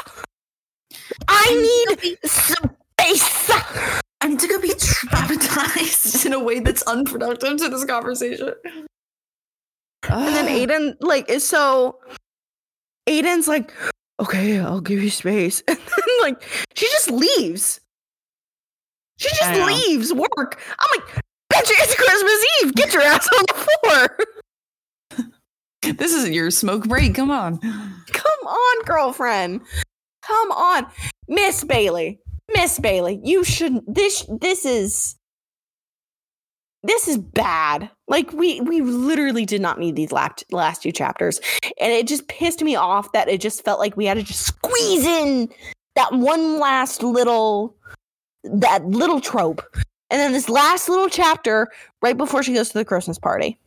[1.29, 7.69] I need space." I need to go be traumatized in a way that's unproductive to
[7.69, 8.55] this conversation.
[10.09, 11.99] And then Aiden like is so
[13.09, 13.73] Aiden's like,
[14.21, 15.63] okay, I'll give you space.
[15.69, 16.43] And then like
[16.77, 17.81] she just leaves.
[19.19, 20.61] She just leaves work.
[20.79, 21.07] I'm like,
[21.53, 22.75] bitch, it's Christmas Eve.
[22.75, 24.19] Get your ass on the floor.
[25.97, 27.15] This isn't your smoke break.
[27.17, 27.59] Come on.
[27.59, 29.61] Come on, girlfriend.
[30.23, 30.87] Come on.
[31.29, 32.21] Miss Bailey.
[32.55, 35.17] Miss Bailey, you shouldn't this this is
[36.83, 37.91] this is bad.
[38.09, 41.41] Like we we literally did not need these last last two chapters.
[41.81, 44.47] And it just pissed me off that it just felt like we had to just
[44.47, 45.49] squeeze in
[45.95, 47.77] that one last little
[48.45, 49.63] that little trope.
[50.11, 51.71] And then this last little chapter
[52.03, 53.59] right before she goes to the Christmas party.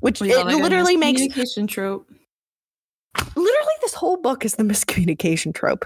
[0.00, 2.10] Which oh We got it literally makes miscommunication trope.
[3.36, 5.84] literally this whole book is the miscommunication trope.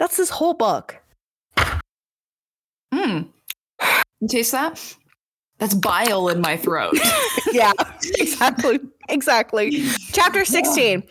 [0.00, 0.96] That's this whole book.
[2.92, 3.24] Hmm.
[4.20, 4.96] You taste that?
[5.58, 6.94] That's bile in my throat.
[7.52, 7.72] yeah,
[8.18, 8.80] exactly.
[9.10, 9.84] Exactly.
[10.12, 11.02] Chapter 16.
[11.02, 11.04] Um,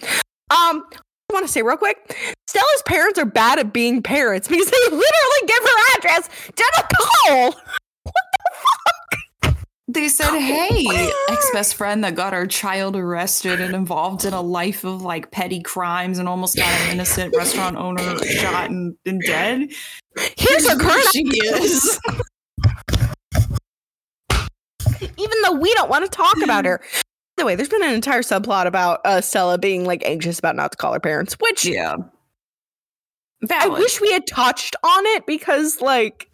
[0.50, 2.18] I want to say real quick
[2.48, 7.62] Stella's parents are bad at being parents because they literally give her address to Nicole.
[9.92, 10.86] They said, "Hey,
[11.30, 15.62] ex-best friend that got our child arrested and involved in a life of like petty
[15.62, 19.72] crimes and almost got an innocent restaurant owner shot and, and dead.
[20.38, 22.00] Here's her current she is."
[25.02, 26.80] even though we don't want to talk about her.
[27.38, 30.56] By the way, there's been an entire subplot about uh, Stella being like anxious about
[30.56, 31.96] not to call her parents, which yeah,
[33.50, 36.30] I wish we had touched on it because like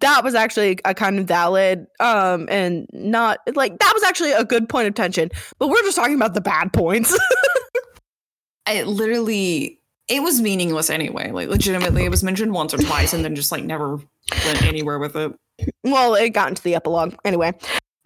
[0.00, 4.44] that was actually a kind of valid um and not like that was actually a
[4.44, 7.16] good point of tension but we're just talking about the bad points
[8.66, 11.30] I literally, it was meaningless anyway.
[11.30, 13.96] Like, legitimately, it was mentioned once or twice, and then just like never
[14.44, 15.32] went anywhere with it.
[15.84, 17.52] well it got into the epilogue anyway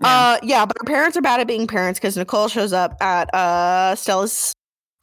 [0.01, 0.09] Yeah.
[0.09, 3.29] uh yeah but her parents are bad at being parents because nicole shows up at
[3.35, 4.55] uh stella's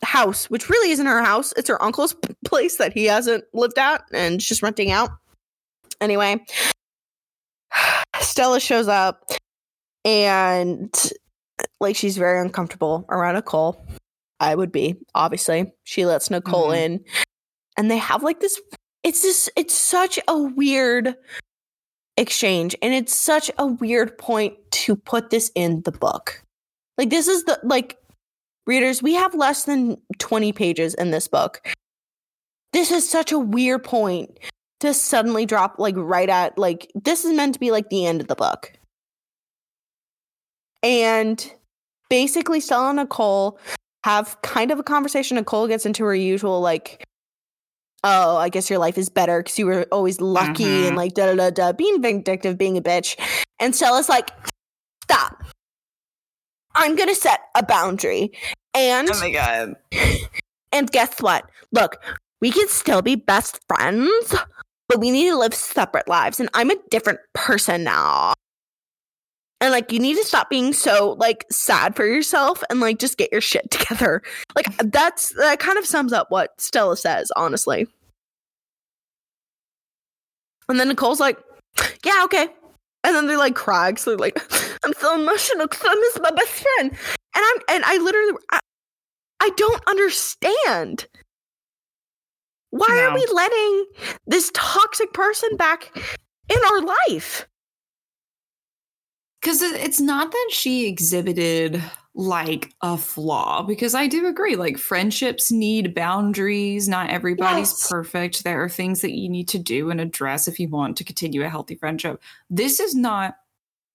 [0.04, 2.16] house which really isn't her house it's her uncle's
[2.46, 5.12] place that he hasn't lived at and she's renting out
[6.02, 6.44] anyway
[8.20, 9.24] stella shows up
[10.06, 11.12] and
[11.80, 13.86] like she's very uncomfortable around nicole
[14.40, 15.72] i would be obviously.
[15.84, 16.78] She lets nicole Mhm.
[16.78, 17.06] in
[17.78, 18.60] and they have like this
[19.04, 21.16] it's just it's such a weird
[22.18, 26.44] exchange and it's such a weird point to put this in the book.
[26.98, 27.98] Like this is the like
[28.68, 31.66] readers we have less than 20 pages in this book.
[32.74, 34.38] This is such a weird point
[34.80, 38.22] to suddenly drop like right at like this is meant to be like the end
[38.22, 38.72] of the book
[40.84, 41.52] and
[42.10, 43.60] basically stella and nicole
[44.06, 47.04] have kind of a conversation nicole gets into her usual like
[48.06, 50.88] oh, I guess your life is better because you were always lucky Mhm.
[50.88, 53.20] and like da da da da, being vindictive, being a bitch.
[53.60, 54.30] And Stella's like,
[55.04, 55.44] stop.
[56.76, 58.32] I'm gonna set a boundary.
[58.74, 59.76] And Oh my god.
[60.72, 61.44] and guess what?
[61.74, 61.98] Look,
[62.40, 64.34] we can still be best friends,
[64.90, 66.40] but we need to live separate lives.
[66.40, 68.34] And I'm a different person now.
[69.62, 73.18] And like you need to stop being so like sad for yourself and like just
[73.18, 74.22] get your shit together.
[74.56, 77.88] Like that's that kind of sums up what Stella says, honestly.
[80.68, 81.38] And then Nicole's like,
[82.06, 82.48] yeah, okay.
[83.04, 83.98] And then they're like crying.
[83.98, 84.40] So they're like,
[84.84, 86.92] I'm so emotional because I miss my best friend.
[86.92, 88.60] And I'm and I literally I,
[89.40, 91.08] I don't understand.
[92.72, 93.86] Why are we letting
[94.28, 95.92] this toxic person back
[96.50, 97.48] in our life?
[99.42, 101.82] Because it's not that she exhibited
[102.14, 106.90] like a flaw, because I do agree, like friendships need boundaries.
[106.90, 107.88] Not everybody's Yes.
[107.88, 108.44] perfect.
[108.44, 111.44] There are things that you need to do and address if you want to continue
[111.44, 112.22] a healthy friendship.
[112.50, 113.38] This is not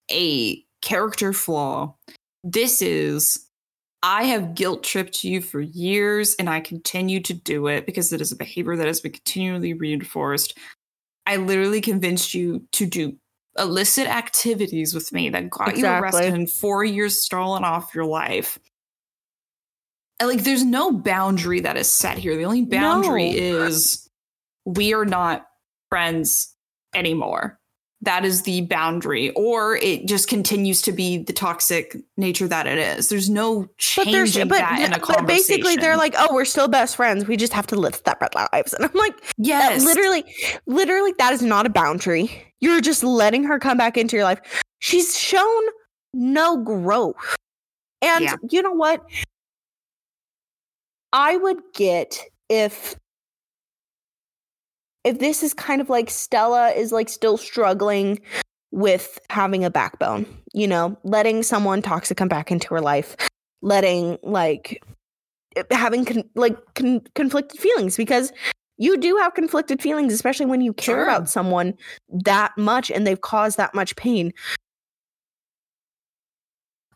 [0.09, 1.93] a character flaw.
[2.43, 3.44] This is,
[4.07, 8.21] I have guilt tripped you for years and I continue to do it because it
[8.21, 10.55] is a behavior that has been continually reinforced.
[11.25, 13.17] I literally convinced you to do
[13.57, 18.59] illicit activities with me that got you arrested and four years stolen off your life.
[20.19, 22.37] And like, there's no boundary that is set here.
[22.37, 23.65] The only boundary No.
[23.65, 24.07] is
[24.65, 25.47] we are not
[25.89, 26.55] friends
[26.93, 27.59] anymore.
[28.05, 32.77] That is the boundary, or it just continues to be the toxic nature that it
[32.77, 33.09] is.
[33.09, 36.45] There's no But changing there's but, that in a but basically they're like, oh, we're
[36.45, 37.27] still best friends.
[37.27, 38.73] We just have to live separate lives.
[38.73, 40.23] And I'm like, yes, literally,
[40.67, 42.31] literally, that is not a boundary.
[42.61, 44.39] You're just letting her come back into your life.
[44.79, 45.63] She's shown
[46.13, 47.35] no growth.
[48.01, 48.35] And Yeah.
[48.49, 49.03] you know what?
[51.11, 52.95] I would get if
[55.05, 58.19] if this is kind of like Stella is like still struggling
[58.71, 63.15] with having a backbone, you know, letting someone toxic come back into her life,
[63.61, 64.83] letting like
[65.71, 68.33] having con- like con- conflicted feelings because
[68.77, 71.03] you do have conflicted feelings especially when you care Sure.
[71.03, 71.73] about someone
[72.09, 74.33] that much and they've caused that much pain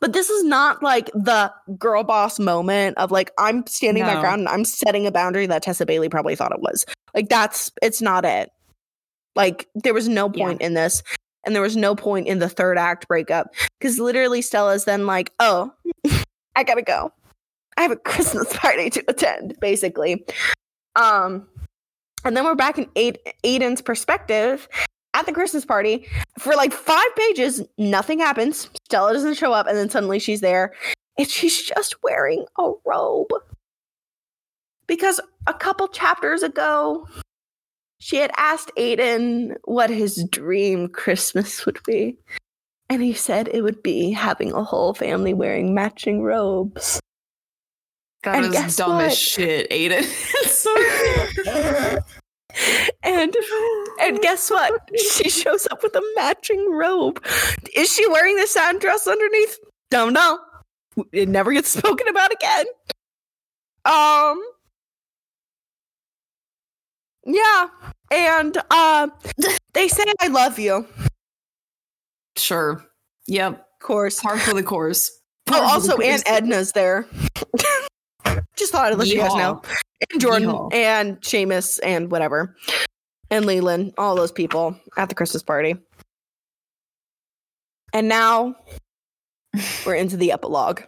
[0.02, 4.22] but this is not like the girl boss moment of like i'm standing my No.
[4.22, 6.86] ground and i'm setting a boundary that tessa bailey probably thought it was
[7.16, 8.50] like that's it's not it
[9.36, 10.46] like there was no Yeah.
[10.46, 11.04] point in this
[11.46, 15.32] and there was no point in the third act breakup because literally stella's then like
[15.40, 15.72] oh
[16.56, 17.12] i gotta go
[17.78, 20.26] i have a christmas party to attend basically
[20.96, 21.48] um
[22.26, 24.68] and then we're back in Aid- aiden's perspective
[25.20, 26.08] at the christmas party
[26.38, 30.74] for like five pages nothing happens stella doesn't show up and then suddenly she's there
[31.18, 33.28] and she's just wearing a robe
[34.88, 37.06] because a couple chapters ago
[38.00, 42.18] she had asked aiden what his dream christmas would be
[42.90, 47.00] and he said it would be having a whole family wearing matching robes
[48.24, 49.06] that and is guess dumb what?
[49.06, 50.04] as shit, Aiden.
[50.46, 51.98] Sorry.
[53.04, 53.36] and
[54.02, 54.90] and guess what?
[54.98, 57.24] She shows up with a matching robe.
[57.76, 59.58] Is she wearing the sound dress underneath?
[59.92, 60.40] Don't know.
[61.12, 62.66] It never gets spoken about again.
[63.86, 64.42] Um.
[67.26, 67.68] Yeah,
[68.12, 69.08] and uh,
[69.74, 70.88] they say I love you.
[72.38, 72.84] Sure.
[73.28, 73.66] Yep.
[73.82, 74.20] course.
[74.20, 75.12] Par for the course.
[75.48, 75.98] Oh, Par for also.
[75.98, 77.06] Aunt Edna's there.
[78.60, 79.62] Just thought I'd let you guys know.
[80.12, 80.74] And Jordan Yeehaw.
[80.74, 82.56] and Seamus and whatever.
[83.32, 85.76] And Leland, all those people at the Christmas party.
[87.94, 88.56] And now
[89.86, 90.82] we're into the epilogue.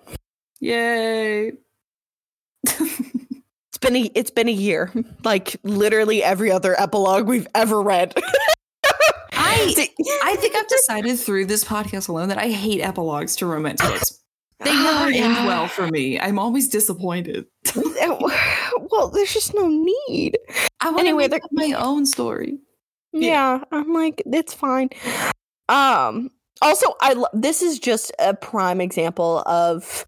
[0.60, 1.54] Yay.
[3.74, 4.92] It's been a it's been a year.
[5.24, 8.14] Like literally every other epilogue we've ever read.
[9.32, 9.74] I
[10.24, 14.20] I think I've decided through this podcast alone that I hate epilogues to romantic books.
[14.64, 16.20] They Oh, never end well for me.
[16.20, 17.46] I'm always disappointed.
[17.76, 20.38] well, there's just no need.
[20.80, 22.60] I want Anyway, they're- my own story.
[23.14, 24.90] Yeah, I'm like, it's fine.
[25.68, 26.30] Um,
[26.62, 30.06] also, I lo- this is just a prime example of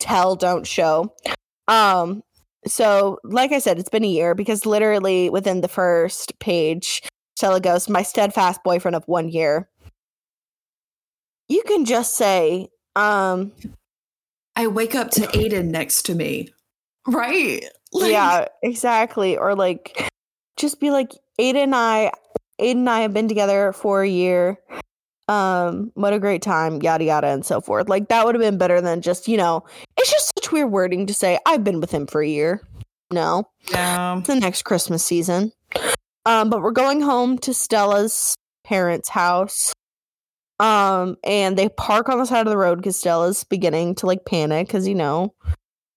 [0.00, 1.14] tell, don't show.
[1.68, 2.22] Um,
[2.66, 7.02] so like I said, it's been a year because literally within the first page,
[7.36, 9.70] Stella goes, "My steadfast boyfriend of one year."
[11.48, 13.52] You can just say, um,
[14.56, 16.50] I wake up to Aiden next to me.
[17.06, 17.64] Right?
[17.92, 19.36] Like, yeah, exactly.
[19.36, 20.08] Or like,
[20.56, 22.12] just be like, Aiden and I,
[22.60, 24.58] Aiden and I have been together for a year.
[25.28, 27.88] Um, what a great time, yada yada, and so forth.
[27.88, 29.64] Like that would have been better than just, you know,
[29.96, 31.38] it's just such weird wording to say.
[31.46, 32.60] I've been with him for a year.
[33.12, 34.18] No, Yeah.
[34.18, 35.52] it's the next Christmas season.
[36.26, 38.34] Um, but we're going home to Stella's
[38.64, 39.72] parents' house.
[40.60, 44.26] Um, and they park on the side of the road because Stella's beginning to like
[44.26, 45.34] panic because you know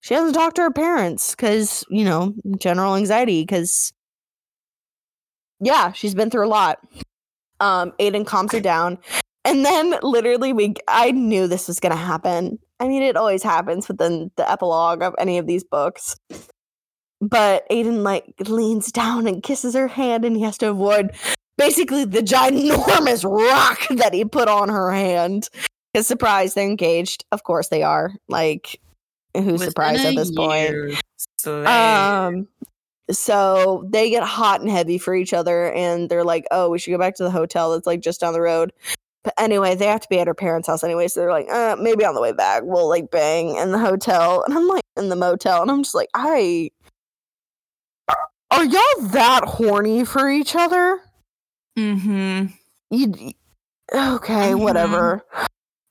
[0.00, 3.92] she hasn't talked to her parents because you know general anxiety because
[5.60, 6.78] yeah she's been through a lot.
[7.60, 8.98] Um, Aiden calms her down,
[9.44, 12.58] and then literally we I knew this was gonna happen.
[12.80, 16.16] I mean, it always happens within the epilogue of any of these books.
[17.20, 21.10] But Aiden like leans down and kisses her hand, and he has to avoid
[21.56, 25.48] basically the ginormous rock that he put on her hand.
[25.92, 27.24] Because surprise, they're engaged.
[27.30, 28.12] Of course they are.
[28.28, 28.80] Like,
[29.34, 31.00] who's surprised at this point?
[31.36, 32.48] So Um,
[33.10, 36.90] so they get hot and heavy for each other, and they're like, "Oh, we should
[36.90, 38.72] go back to the hotel that's like just down the road."
[39.22, 41.76] But anyway, they have to be at her parents' house anyway, so they're like, uh,
[41.78, 45.08] "Maybe on the way back, we'll like bang in the hotel." And I'm like, in
[45.08, 46.70] the motel, and I'm just like, "I
[48.50, 51.00] are y'all that horny for each other?"
[51.78, 52.46] Mm-hmm.
[52.90, 53.32] You
[53.92, 54.52] okay?
[54.52, 54.60] Mhm.
[54.60, 55.24] Whatever.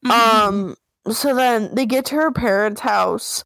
[0.05, 0.11] Mm-hmm.
[0.11, 0.75] Um,
[1.11, 3.43] so then they get to her parents' house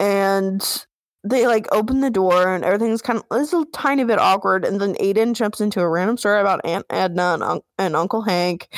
[0.00, 0.86] and
[1.24, 4.64] they like open the door and everything's kind of it's a tiny bit awkward.
[4.64, 8.22] And then Aiden jumps into a random story about Aunt Edna and, un- and Uncle
[8.22, 8.68] Hank.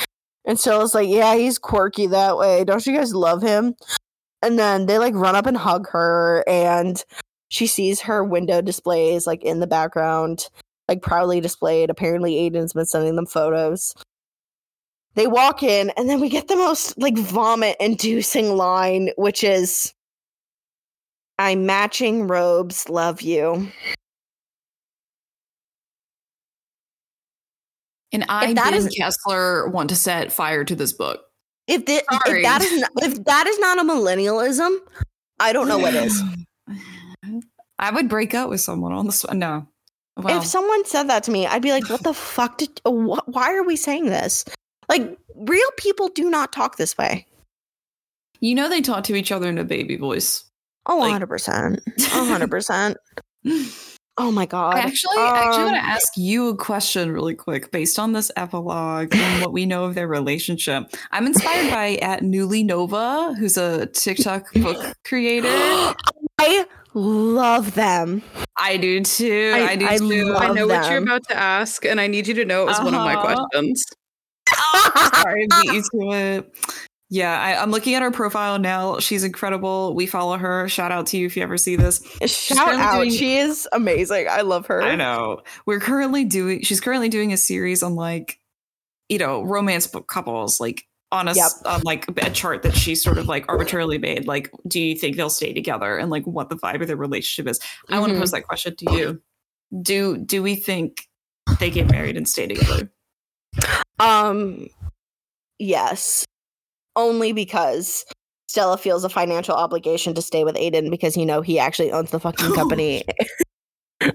[0.47, 2.65] And Stella's like, Yeah, he's quirky that way.
[2.65, 3.75] Don't you guys love him?
[4.43, 7.03] And then they like run up and hug her and
[7.49, 10.49] she sees her window displays like in the background,
[10.91, 11.89] like proudly displayed.
[11.89, 13.95] Apparently Aiden's been sending them photos
[15.15, 19.93] they walk in and then we get the most like vomit inducing line which is
[21.39, 23.69] i'm matching robes love you
[28.13, 31.21] and I, that is- Kessler, want to set fire to this book.
[31.69, 32.41] if, Sorry.
[32.41, 34.77] if that is not, if that is not a millennialism
[35.39, 36.21] i don't know what is
[37.83, 39.25] I would break up with someone on this.
[39.33, 39.67] No.
[40.19, 43.55] If someone said that to me i'd be like what the fuck did wh- why
[43.55, 44.45] are we saying this?
[44.89, 47.27] Like real people do not talk this way.
[48.41, 50.45] You know they talk to each other in a baby voice.
[50.87, 52.95] oh Like- 100% 100%
[54.19, 54.75] oh my god.
[54.75, 58.13] I actually, I actually want to Um, ask you a question really quick based on
[58.13, 60.85] this epilogue and what we know of their relationship.
[61.13, 65.49] I'm inspired by at Newly Nova, who's a TikTok book creator.
[66.41, 68.23] i love them
[68.61, 69.53] I do too.
[69.55, 70.35] I- I, do I too.
[70.37, 72.67] I love know what you're about to ask, and I need you to know it
[72.67, 73.47] was one of my Uh-huh.
[73.51, 73.85] questions.
[75.23, 76.55] Sorry, I beat you to it.
[77.13, 79.01] Yeah, I, I'm looking at her profile now.
[79.01, 79.95] She's incredible.
[79.95, 80.69] We follow her.
[80.69, 82.05] Shout out to you if you ever see this.
[82.27, 82.97] Shout out.
[82.99, 84.27] doing- she is amazing.
[84.31, 84.81] I love her.
[84.83, 85.43] I know.
[85.67, 88.39] We're currently doing she's currently doing a series on like,
[89.09, 91.51] you know, romance book couples, like on a Yep.
[91.67, 94.27] on like a chart that she sort of like arbitrarily made.
[94.27, 97.51] Like, do you think they'll stay together and like what the vibe of their relationship
[97.51, 97.59] is?
[97.89, 99.23] I want to pose that question to you.
[99.83, 101.09] Do do we think
[101.59, 102.91] they get married and stay together?
[103.99, 104.69] Um
[105.59, 106.25] yes.
[106.97, 108.05] Only because
[108.49, 112.11] Stella feels a financial obligation to stay with Aiden because you know he actually owns
[112.11, 113.05] the fucking company.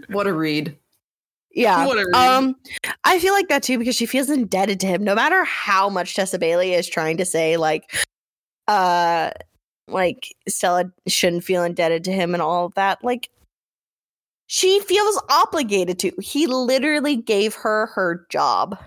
[0.09, 0.77] What a read.
[1.55, 1.85] Yeah.
[1.85, 2.15] What a read.
[2.15, 2.55] Um
[3.03, 6.15] I feel like that too because she feels indebted to him no matter how much
[6.15, 7.95] Tessa Bailey is trying to say like
[8.67, 9.31] uh
[9.87, 13.03] like Stella shouldn't feel indebted to him and all of that.
[13.03, 13.29] Like
[14.47, 16.11] she feels obligated to.
[16.21, 18.77] He literally gave her her job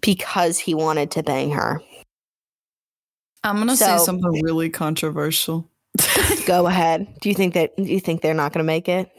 [0.00, 1.82] because he wanted to bang her.
[3.44, 5.68] I'm gonna say something really controversial.
[6.46, 7.06] Go ahead.
[7.20, 9.10] Do you think that do you think they're not going to make it?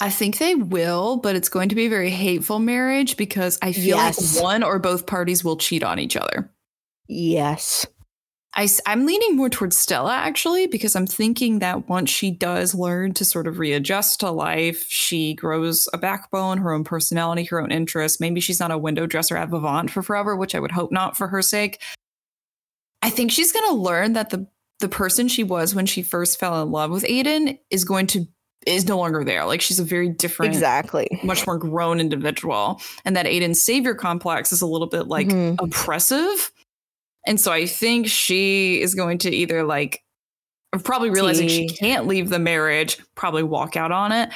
[0.00, 3.72] I think they will, but it's going to be a very hateful marriage because I
[3.72, 4.36] feel Yes.
[4.36, 6.50] like one or both parties will cheat on each other.
[7.08, 7.86] Yes.
[8.54, 13.12] I, am leaning more towards Stella actually because I'm thinking that once she does learn
[13.14, 17.70] to sort of readjust to life, she grows a backbone, her own personality, her own
[17.70, 18.18] interests.
[18.18, 21.18] Maybe she's not a window dresser at Vivant for forever, which I would hope not
[21.18, 21.82] for her sake.
[23.02, 24.48] I think she's going to learn that the
[24.80, 28.26] the person she was when she first fell in love with Aiden is going to
[28.66, 29.44] is no longer there.
[29.46, 31.08] Like she's a very different Exactly.
[31.22, 35.56] much more grown individual and that Aiden savior complex is a little bit like Mhm.
[35.60, 36.50] oppressive.
[37.26, 40.02] And so I think she is going to either like
[40.84, 44.28] probably realizing she can't leave the marriage, probably walk out on it.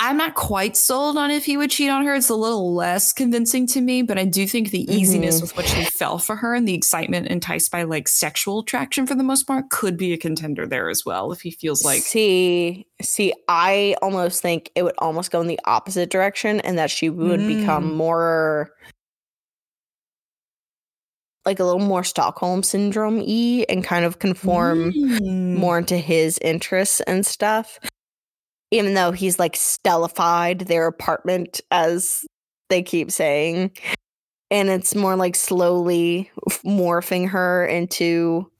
[0.00, 2.14] I'm not quite sold on if he would cheat on her.
[2.14, 5.42] It's a little less convincing to me, but I do think the easiness Mhm.
[5.42, 9.16] with which he fell for her and the excitement enticed by like sexual attraction for
[9.16, 12.86] the most part could be a contender there as well if he feels like see,
[13.02, 17.10] see, I almost think it would almost go in the opposite direction, and that she
[17.10, 17.94] would become Mm.
[17.96, 18.70] more
[21.44, 25.56] like a little more Stockholm syndrome y and kind of conform Mm.
[25.56, 27.80] more into his interests and stuff.
[28.70, 32.26] Even though he's like stellified their apartment, as
[32.68, 33.72] they keep saying.
[34.50, 36.30] and it's more like slowly
[36.64, 38.50] morphing her into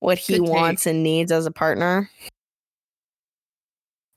[0.00, 0.42] what he take.
[0.42, 2.10] wants and needs as a partner.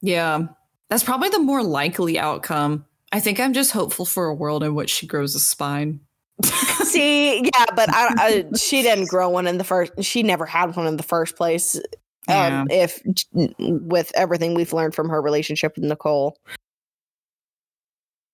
[0.02, 0.48] Yeah.
[0.90, 2.86] That's probably the more likely outcome.
[3.12, 6.00] I think I'm just hopeful for a world in which she grows a spine.
[6.44, 9.94] See, yeah, but I, I, she didn't grow one in the first.
[10.04, 11.80] She never had one in the first place.
[12.28, 12.62] Yeah.
[12.62, 13.02] Um, if
[13.34, 16.38] with everything we've learned from her relationship with Nicole,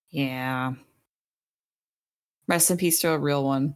[0.09, 0.73] Yeah.
[2.47, 3.75] Rest in peace to a real one.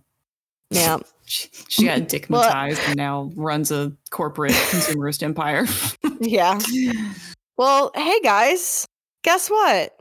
[0.70, 5.66] yeah, She, she got dickmatized and now runs a corporate consumerist empire.
[6.20, 6.60] yeah.
[7.58, 8.86] Well, hey guys,
[9.24, 9.98] guess what?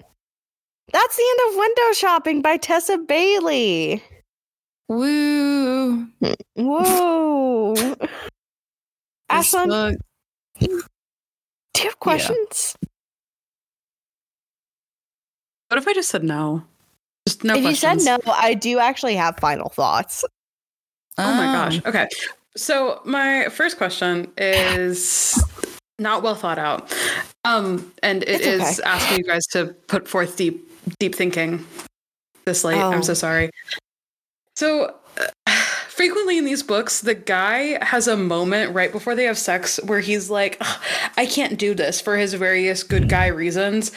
[0.92, 4.02] That's the end of Window Shopping by Tessa Bailey.
[4.88, 6.06] Woo.
[6.56, 7.74] Whoa.
[9.30, 9.96] Aslan,
[10.68, 12.76] do you have questions?
[15.68, 16.62] What if I just said no?
[17.26, 18.02] Just no if questions.
[18.04, 20.24] you said no, I do actually have final thoughts.
[21.18, 21.52] Oh my Oh.
[21.52, 21.84] gosh.
[21.86, 22.08] Okay.
[22.56, 25.42] So my first question is
[25.98, 26.94] not well thought out.
[27.44, 28.88] Um and it It's is okay.
[28.88, 30.68] asking you guys to put forth deep
[30.98, 31.64] deep thinking
[32.44, 32.78] this late.
[32.80, 32.92] Oh.
[32.92, 33.50] I'm so sorry.
[34.56, 34.94] So
[35.94, 40.00] frequently in these books the guy has a moment right before they have sex where
[40.00, 40.60] he's like
[41.16, 43.92] I can't do this for his various good guy reasons.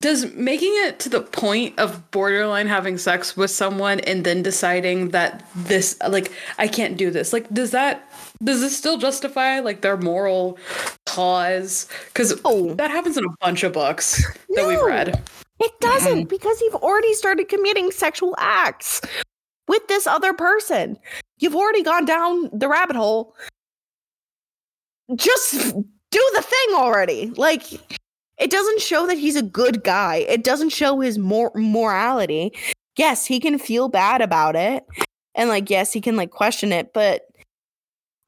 [0.00, 5.10] Does making it to the point of borderline having sex with someone and then deciding
[5.10, 8.08] that this like I can't do this like does that
[8.42, 10.58] does this still justify like their moral
[11.06, 11.88] cause?
[12.08, 12.74] Because Oh.
[12.74, 15.22] that happens in a bunch of books that we've read.
[15.60, 16.28] It doesn't mm-hmm.
[16.28, 19.00] because you've already started committing sexual acts
[19.72, 20.98] with this other person.
[21.38, 23.34] You've already gone down the rabbit hole.
[25.16, 25.72] Just
[26.10, 27.32] do the thing already.
[27.36, 27.72] Like
[28.38, 30.16] it doesn't show that he's a good guy.
[30.16, 32.52] It doesn't show his mor- morality.
[32.98, 34.84] Yes, he can feel bad about it.
[35.34, 37.22] And like yes, he can like question it, but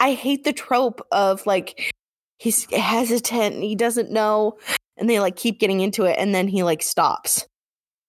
[0.00, 1.92] I hate the trope of like
[2.38, 4.56] he's hesitant, and he doesn't know
[4.96, 7.46] and they like keep getting into it and then he like stops.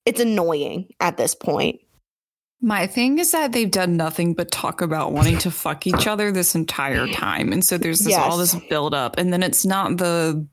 [0.05, 1.81] It's annoying at this point.
[2.61, 6.31] My thing is that they've done nothing but talk about wanting to fuck each other
[6.31, 7.51] this entire time.
[7.51, 9.17] And so there's this, all this build up.
[9.17, 10.47] And then it's not the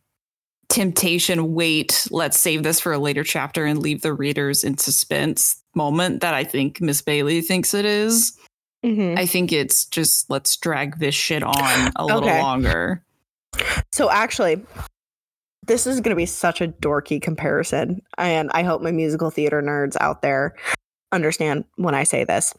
[0.68, 5.62] temptation, wait, let's save this for a later chapter and leave the readers in suspense
[5.74, 8.36] moment that I think Miss Bailey thinks it is.
[8.84, 9.16] Mhm.
[9.18, 12.42] I think it's just let's drag this shit on a little Okay.
[12.42, 13.04] longer.
[13.92, 14.60] So actually,
[15.66, 19.62] this is going to be such a dorky comparison, and I hope my musical theater
[19.62, 20.56] nerds out there
[21.12, 22.54] understand when I say this.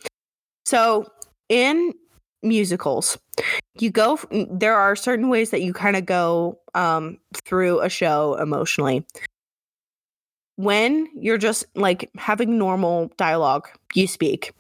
[0.66, 1.06] So
[1.50, 1.94] in
[2.42, 3.18] musicals,
[3.80, 4.20] you go.
[4.32, 9.06] There are certain ways that you kind of go um, through a show emotionally.
[10.56, 14.54] When you're just like having normal dialogue, you speak.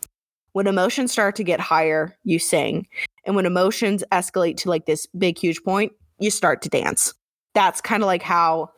[0.53, 2.87] When emotions start to get higher, you sing.
[3.25, 7.13] And when emotions escalate to like this big, huge point, you start to dance.
[7.53, 8.71] That's kind of like how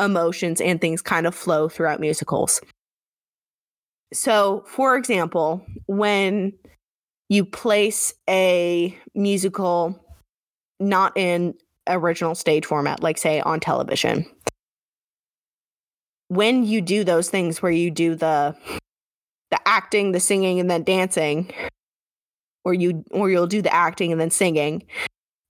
[0.00, 2.60] emotions and things kind of flow throughout musicals.
[4.14, 6.52] So, for example, when
[7.28, 10.00] you place a musical
[10.78, 11.54] not in
[11.88, 14.24] original stage format, like say on television,
[16.28, 18.56] when you do those things where you do the
[19.50, 21.50] the acting, the singing, and then dancing,
[22.64, 24.84] or you or you'll do the acting and then singing,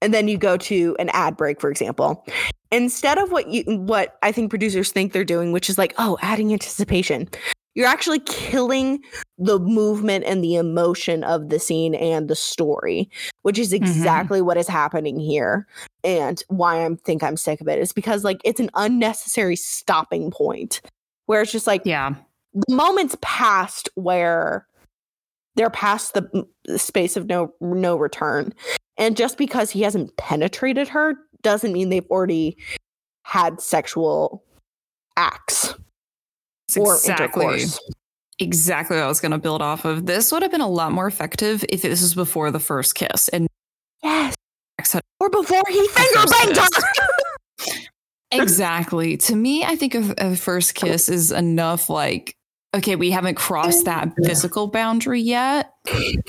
[0.00, 2.24] and then you go to an ad break, for example.
[2.72, 6.16] Instead of what you what I think producers think they're doing, which is like, oh,
[6.22, 7.28] adding anticipation,
[7.74, 9.02] you're actually killing
[9.38, 13.10] the movement and the emotion of the scene and the story,
[13.42, 13.84] which is mm-hmm.
[13.84, 15.66] exactly what is happening here.
[16.02, 20.30] And why I think I'm sick of it is because like it's an unnecessary stopping
[20.30, 20.80] point
[21.26, 22.14] where it's just like Yeah.
[22.52, 24.66] the moments past where
[25.56, 28.52] they're past the the space of no no return
[28.96, 32.56] and just because he hasn't penetrated her doesn't mean they've already
[33.22, 34.42] had sexual
[35.16, 35.74] acts
[36.76, 37.80] It's or exactly intercourse
[38.38, 40.06] exactly what I was going to build off of.
[40.06, 43.28] This would have been a lot more effective if this was before the first kiss
[43.28, 43.48] and
[44.02, 44.34] yes
[45.20, 46.66] or before he finger banged her
[48.32, 49.16] Exactly.
[49.16, 51.88] To me, I think a, a first kiss is enough.
[51.88, 52.34] Like,
[52.74, 55.72] okay, we haven't crossed that physical boundary yet,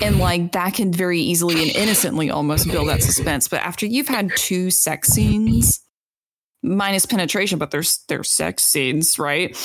[0.00, 3.48] and like that can very easily and innocently almost build that suspense.
[3.48, 5.80] But after you've had two sex scenes,
[6.62, 9.56] minus penetration, but there's there's sex scenes, right?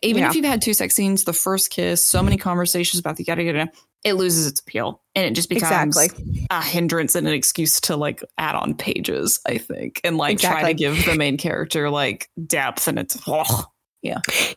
[0.00, 3.24] Even if you've had two sex scenes, the first kiss, so many conversations about the
[3.24, 3.72] yada yada,
[4.04, 7.96] it loses its appeal, and it just becomes exactly a hindrance and an excuse to
[7.96, 12.30] like add on pages, I think, and like try to give the main character like
[12.46, 12.86] depth.
[12.86, 13.64] And it's oh,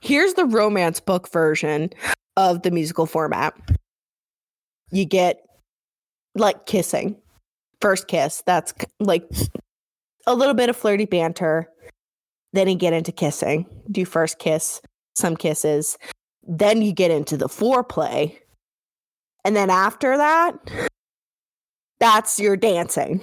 [0.01, 1.91] here's the romance book version
[2.37, 3.53] of the musical format
[4.91, 5.41] you get
[6.35, 7.17] like kissing,
[7.81, 8.43] first kiss.
[8.45, 9.27] That's like
[10.27, 11.69] a little bit of flirty banter.
[12.53, 13.65] Then you get into kissing.
[13.91, 14.81] Do first kiss,
[15.15, 15.97] some kisses.
[16.43, 18.37] Then you get into the foreplay.
[19.43, 20.55] And then after that,
[21.99, 23.21] that's your dancing.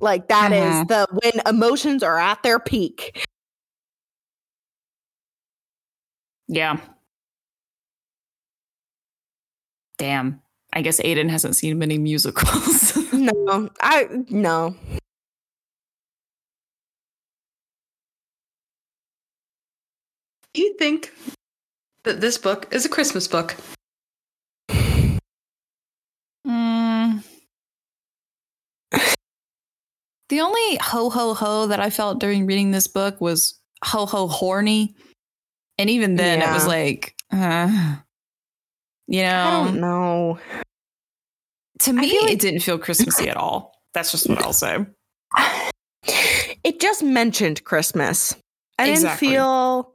[0.00, 0.88] Like that is Mhm.
[0.88, 3.26] the when emotions are at their peak.
[6.48, 6.78] Yeah.
[9.98, 10.42] Damn.
[10.72, 12.94] I guess Aiden hasn't seen many musicals.
[13.16, 14.76] No, I no.
[20.56, 21.12] Do you think
[22.04, 23.54] that this book is a Christmas book?
[26.46, 27.22] Mm.
[30.30, 34.28] The only ho ho ho that I felt during reading this book was ho ho
[34.28, 34.96] horny.
[35.76, 37.96] And even then it was like, uh,
[39.08, 40.38] you I don't know, know.
[41.80, 43.74] to me, like- it didn't feel Christmassy at all.
[43.92, 44.78] That's just what I'll say.
[46.64, 48.34] It just mentioned Christmas.
[48.78, 49.28] I Exactly.
[49.28, 49.94] didn't feel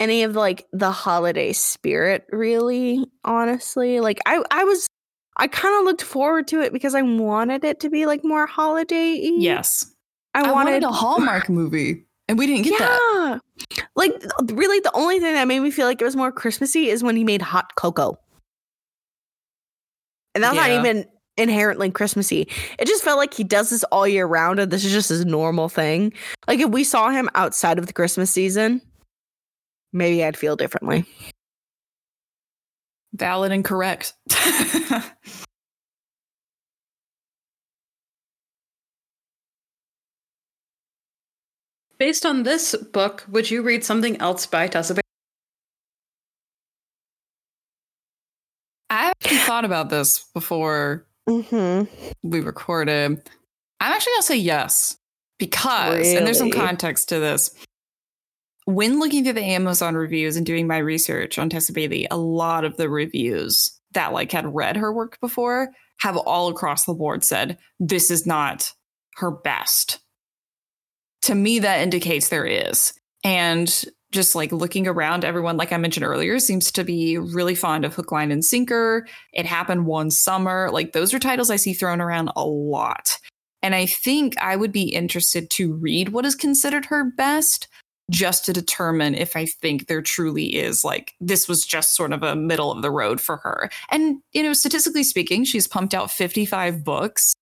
[0.00, 4.00] any of like the holiday spirit really, honestly.
[4.00, 4.88] Like I I was
[5.36, 8.46] I kind of looked forward to it because I wanted it to be like more
[8.46, 9.86] holiday Yes.
[10.34, 13.40] I, I wanted, wanted a Hallmark movie, and we didn't get that.
[13.96, 14.12] Like
[14.52, 17.16] really the only thing that made me feel like it was more Christmassy is when
[17.16, 18.18] he made hot cocoa.
[20.34, 20.62] And that's Yeah.
[20.68, 21.06] not even
[21.36, 22.48] inherently Christmassy.
[22.78, 25.24] It just felt like he does this all year round and this is just his
[25.24, 26.12] normal thing.
[26.46, 28.80] Like if we saw him outside of the Christmas season,
[29.92, 31.04] maybe I'd feel differently.
[33.14, 34.14] Valid and correct.
[41.98, 45.02] Based on this book, would you read something else by Tessa Bailey?
[48.88, 51.84] I actually thought about this before Mm-hmm.
[52.28, 52.92] we recorded.
[52.92, 54.96] I'm actually gonna say yes
[55.38, 57.54] because, and there's some context to this.
[58.70, 62.64] When looking through the Amazon reviews and doing my research on Tessa Bailey, a lot
[62.64, 67.24] of the reviews that like had read her work before have all across the board
[67.24, 68.72] said this is not
[69.16, 69.98] her best.
[71.22, 72.92] To me, that indicates there is,
[73.24, 77.84] and just like looking around, everyone, like I mentioned earlier, seems to be really fond
[77.84, 79.04] of Hook, Line, and Sinker.
[79.32, 80.70] It happened one summer.
[80.72, 83.18] Like those are titles I see thrown around a lot.
[83.62, 87.66] And I think I would be interested to read what is considered her best
[88.10, 92.22] just to determine if I think there truly is like this was just sort of
[92.22, 93.70] a middle of the road for her.
[93.88, 97.32] And, you know, statistically speaking, she's pumped out 55 books.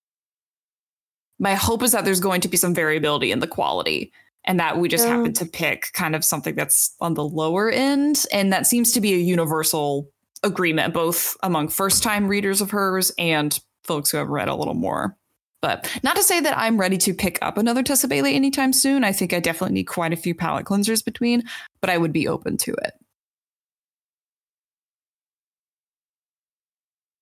[1.41, 4.13] My hope is that there's going to be some variability in the quality
[4.45, 5.17] and that we just Yeah.
[5.17, 8.25] happen to pick kind of something that's on the lower end.
[8.33, 10.09] And that seems to be a universal
[10.45, 14.75] agreement, both among first time readers of hers and folks who have read a little
[14.75, 15.18] more.
[15.61, 19.03] But not to say that I'm ready to pick up another Tessa Bailey anytime soon.
[19.03, 21.43] I think I definitely need quite a few palate cleansers between,
[21.81, 22.93] but I would be open to it.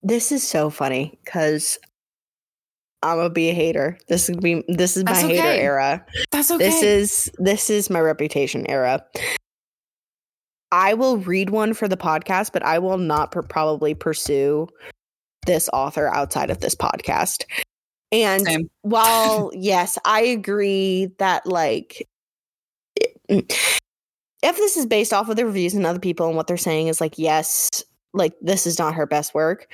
[0.02, 1.78] This is so funny because
[3.02, 3.98] I'm gonna be a hater.
[4.08, 6.06] This is be this is my That's hater era.
[6.30, 6.64] That's okay.
[6.64, 9.04] This is this is my reputation era.
[10.72, 14.68] I will read one for the podcast, but I will not pr- probably pursue
[15.46, 17.44] this author outside of this podcast.
[18.12, 18.70] And Same.
[18.82, 22.06] while yes, I agree that like
[23.28, 26.88] if this is based off of the reviews and other people and what they're saying
[26.88, 29.72] is like yes, like this is not her best work.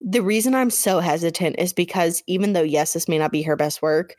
[0.00, 3.56] The reason I'm so hesitant is because even though yes, this may not be her
[3.56, 4.14] best work,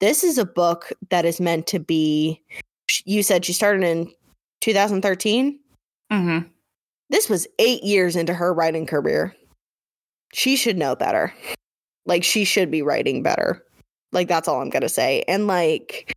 [0.00, 2.42] this is a book that is meant to be
[3.04, 4.10] you said she started in
[4.60, 5.58] 2013
[6.10, 6.38] hmm
[7.10, 9.34] this was eight years into her writing career
[10.32, 11.32] she should know better
[12.08, 13.64] like she should be writing better
[14.12, 16.12] like that's all i'm gonna say and like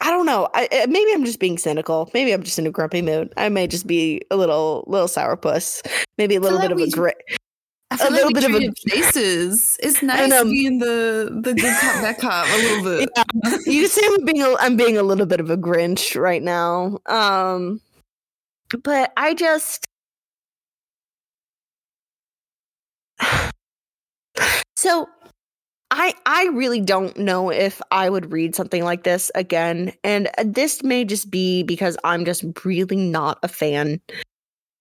[0.00, 3.02] i don't know I, maybe i'm just being cynical maybe i'm just in a grumpy
[3.02, 5.80] mood i may just be a little little sourpuss
[6.18, 7.16] maybe a little bit of a grit
[7.90, 9.78] I feel A like little we bit of a- faces.
[9.82, 10.44] It's nice know.
[10.44, 13.08] being the the good cop, bad cop a little bit.
[13.66, 16.42] you can say I'm being a, I'm being a little bit of a Grinch right
[16.42, 16.98] now.
[17.06, 17.80] Um,
[18.84, 19.86] but I just
[24.76, 25.08] so
[25.90, 30.82] I I really don't know if I would read something like this again, and this
[30.82, 34.00] may just be because I'm just really not a fan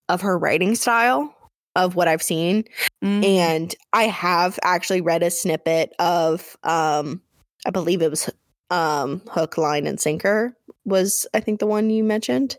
[0.10, 1.34] of her writing style
[1.76, 2.66] of what I've seen
[3.04, 3.24] Mm.
[3.24, 7.22] and I have actually read a snippet of um
[7.66, 8.28] I believe it was
[8.72, 12.58] um Hook, Line, and Sinker was I think the one you mentioned.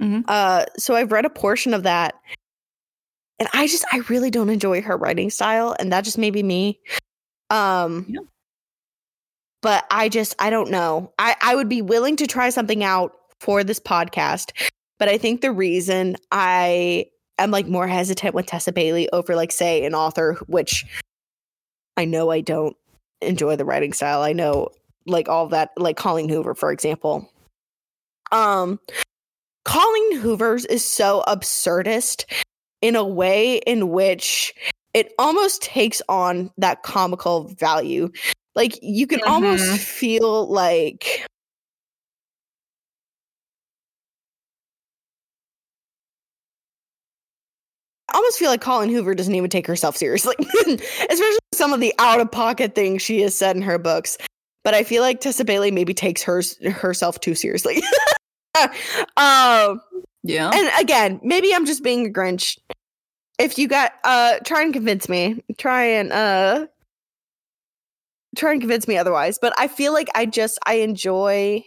[0.00, 0.24] Mhm.
[0.28, 2.14] Uh so I've read a portion of that
[3.38, 6.42] and I just I really don't enjoy her writing style, and that just may be
[6.42, 6.80] me.
[7.50, 8.20] Um, Yeah.
[9.62, 11.12] but I just I don't know.
[11.18, 14.52] I I would be willing to try something out for this podcast,
[14.98, 17.06] but I think the reason I
[17.38, 20.84] am like more hesitant with Tessa Bailey over like say an author which
[21.96, 22.76] I know I don't
[23.20, 24.22] enjoy the writing style.
[24.22, 24.70] I know
[25.06, 27.30] like all that like Colleen Hoover for example.
[28.32, 28.80] Um
[29.64, 32.24] Colleen Hoover's is so absurdist
[32.82, 34.54] in a way in which
[34.94, 38.10] it almost takes on that comical value.
[38.54, 39.78] Like you can almost Mhm.
[39.78, 41.26] feel like
[48.08, 51.92] I almost feel like Colleen Hoover doesn't even take herself seriously, especially some of the
[51.98, 54.16] out of pocket things she has said in her books.
[54.62, 57.82] But I feel like Tessa Bailey maybe takes hers herself too seriously.
[59.16, 59.80] um,
[60.26, 60.50] Yeah.
[60.52, 62.58] and again, maybe I'm just being a Grinch.
[63.38, 65.42] If you got uh try and convince me.
[65.58, 66.66] Try and uh
[68.36, 69.38] try and convince me otherwise.
[69.40, 71.62] But I feel like I just I enjoy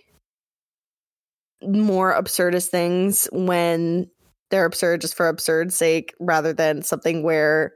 [1.62, 4.10] more absurdist things when
[4.50, 7.74] they're absurd just for absurd sake rather than something where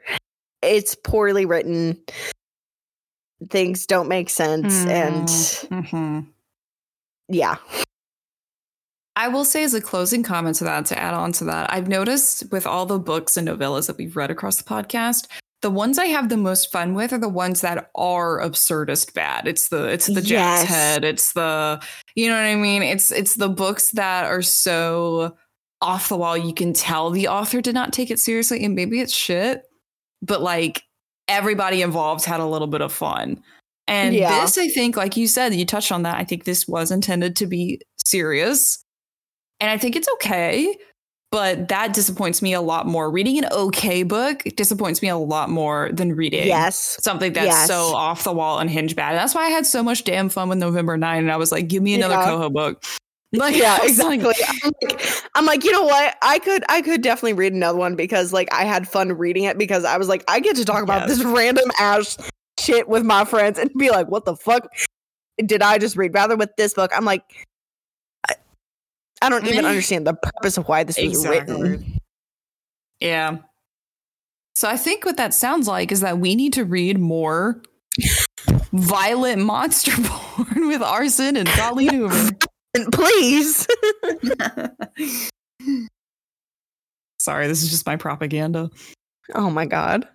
[0.61, 1.99] it's poorly written
[3.49, 6.27] things don't make sense and Mhm.
[7.27, 7.57] yeah
[9.15, 11.87] I will say, as a closing comment to that, to add on to that, I've
[11.87, 15.27] noticed with all the books and novellas that we've read across the podcast,
[15.61, 19.47] the ones I have the most fun with are the ones that are absurdist bad.
[19.47, 20.69] It's the it's the Jack's Yes.
[20.69, 21.03] head.
[21.05, 21.81] It's the
[22.15, 22.83] you know what I mean.
[22.83, 25.37] It's it's the books that are so
[25.81, 26.35] off the wall.
[26.35, 29.63] You can tell the author did not take it seriously, and maybe it's shit,
[30.21, 30.83] but like
[31.29, 33.41] everybody involved had a little bit of fun.
[33.87, 34.41] And Yeah.
[34.41, 36.17] this, I think, like you said, you touched on that.
[36.17, 38.82] I think this was intended to be serious.
[39.63, 40.77] And I think it's okay,
[41.31, 43.09] but that disappoints me a lot more.
[43.09, 47.67] Reading an okay book disappoints me a lot more than reading yes something that's Yes.
[47.69, 49.13] so off the wall and hinge bad.
[49.15, 51.17] That's why I had so much damn fun with November 9.
[51.19, 52.25] And I was like, give me another Yeah.
[52.25, 52.83] Coho book.
[53.35, 56.63] Like, yeah I was like, exactly I'm, like, I'm like you know what i could
[56.69, 59.97] i could definitely read another one because like i had fun reading it because i
[59.97, 61.17] was like i get to talk about Yes.
[61.17, 62.15] this random ass
[62.59, 64.67] shit with my friends and be like what the fuck
[65.43, 67.23] did i just read rather with this book i'm like
[69.23, 71.99] I don't even understand the purpose of why this was written
[72.99, 73.37] Yeah.
[74.55, 77.61] So I think what that sounds like is that we need to read more
[78.73, 79.91] Violent Monster
[80.37, 82.29] Born with Arson and Colleen Hoover.
[82.75, 83.67] And please
[87.19, 88.71] Sorry, this is just my propaganda.
[89.35, 90.07] oh my god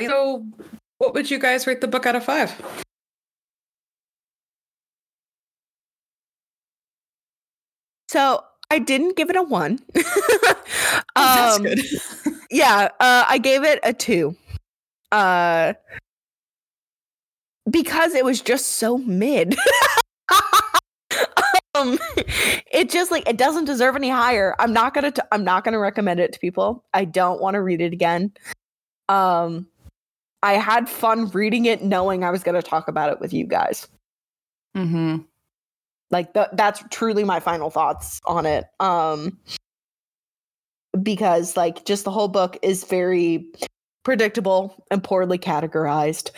[0.00, 0.46] So,
[0.98, 2.54] what would you guys rate the book out of five?
[8.12, 9.78] So i didn't give it a one.
[9.96, 10.02] um
[11.16, 11.80] that's good.
[12.50, 14.36] yeah uh i gave it a two.
[15.10, 15.72] Uh
[17.70, 19.56] because it was just so mid.
[21.74, 21.98] Um
[22.70, 24.54] it just like it doesn't deserve any higher.
[24.58, 26.84] I'm not gonna t- i'm not gonna recommend it to people.
[26.92, 28.30] I don't want to read it again.
[29.08, 29.66] Um
[30.42, 33.88] i had fun reading it knowing i was gonna talk about it with you guys.
[34.74, 35.20] Hmm
[36.12, 39.36] like th- that's truly my final thoughts on it um
[41.02, 43.46] because like just the whole book is very
[44.04, 46.30] predictable and poorly categorized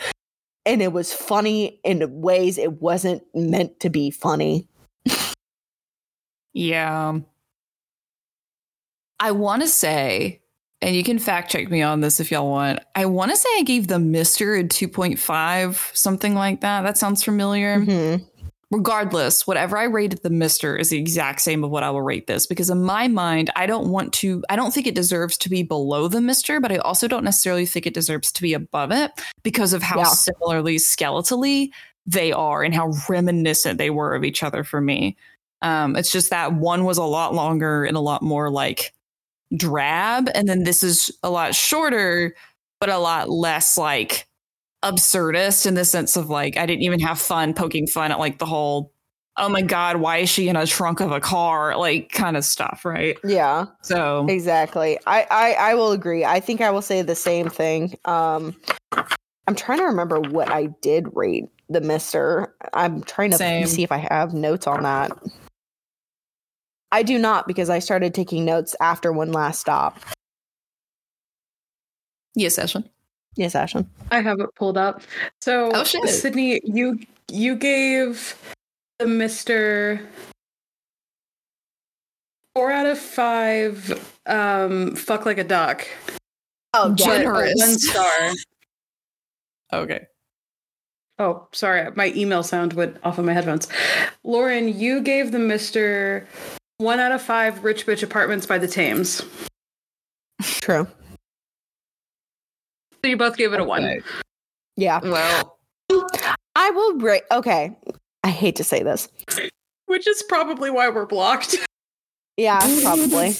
[0.65, 4.67] and it was funny in ways it wasn't meant to be funny
[6.53, 7.19] Yeah.
[9.19, 10.41] I want to say,
[10.81, 12.79] and you can fact check me on this if y'all want.
[12.95, 16.83] I want to say I gave the Mister a 2.5, something like that.
[16.83, 17.79] That sounds familiar.
[17.79, 18.25] Mhm.
[18.75, 22.27] Regardless, whatever I rated the Mister is the exact same of what I will rate
[22.27, 25.49] this because in my mind, I don't want to, I don't think it deserves to
[25.49, 28.91] be below the Mister, but I also don't necessarily think it deserves to be above
[28.91, 29.11] it
[29.43, 30.03] because of how Yeah.
[30.09, 31.69] similarly skeletally
[32.05, 35.15] they are and how reminiscent they were of each other for me.
[35.61, 38.93] Um, it's just that one was a lot longer and a lot more like
[39.55, 42.35] drab, and then this is a lot shorter,
[42.81, 44.27] but a lot less like
[44.85, 48.37] absurdist in the sense of like I didn't even have fun poking fun at like
[48.37, 48.93] the whole
[49.35, 51.75] oh my god why is she in a trunk of a car?
[51.75, 53.17] like kind of stuff right?
[53.23, 53.65] Yeah.
[53.81, 54.99] So exactly.
[55.07, 56.23] I, I i will agree.
[56.23, 57.97] I think i will say the same thing.
[58.05, 58.55] Um
[59.47, 62.53] i'm trying to remember what i did rate the mister.
[62.73, 63.65] I'm trying to Same.
[63.65, 65.11] see if i have notes on that.
[66.91, 69.99] I do not because i started taking notes after one last stop.
[72.35, 72.87] Yes Ashlyn.
[73.35, 75.01] Yes ashton I have it pulled up.
[75.41, 76.07] So, Oh, shit.
[76.09, 76.99] Sydney, you
[77.29, 78.35] you gave
[78.99, 79.99] the Mister
[82.55, 84.13] Four out of five.
[84.25, 85.85] Um, fuck like a duck.
[86.73, 87.53] Oh, But Generous.
[87.57, 88.31] One star.
[89.73, 90.05] Okay.
[91.17, 91.91] Oh, sorry.
[91.95, 93.67] My email sound went off of my headphones.
[94.23, 96.27] Lauren, you gave the Mister
[96.77, 99.21] one out of five rich bitch apartments by the Thames.
[100.41, 100.87] true.
[103.05, 103.85] So you both gave it a one.
[103.85, 104.01] Okay.
[104.77, 105.59] Yeah, Well,
[106.55, 107.21] I will rate.
[107.31, 107.77] Okay,
[108.23, 109.07] I hate to say this.
[109.85, 111.55] Which is probably why we're blocked.
[112.37, 113.33] Yeah, probably.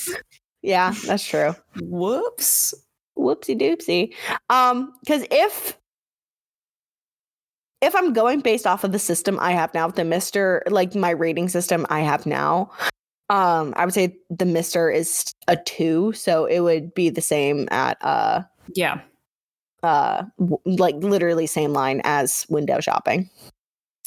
[0.62, 1.56] yeah, that's true.
[1.82, 2.76] whoops.
[3.18, 4.14] Whoopsie doopsie.
[4.52, 5.76] Um, because if
[7.82, 11.10] if I'm going based off of the system I have now, the Mister, like my
[11.10, 12.72] rating system I have now,
[13.32, 17.68] um, I would say the Mister is a two, so it would be the same
[17.72, 18.44] at uh
[18.76, 19.02] Yeah.
[19.86, 23.30] Uh w- like literally same line as window shopping.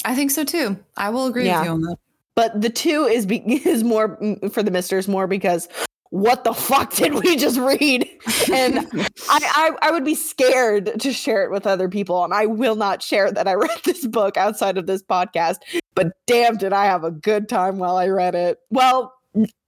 [0.05, 0.77] I think so too.
[0.97, 1.59] I will agree Yeah.
[1.59, 1.97] with you on that.
[2.35, 5.67] But the two is be- is more mm, for the Misters more because
[6.11, 8.07] what the fuck did we just read?
[8.51, 12.47] And I, I I would be scared to share it with other people, and I
[12.47, 15.57] will not share that I read this book outside of this podcast.
[15.95, 18.57] But damn, did I have a good time while I read it?
[18.71, 19.13] Well,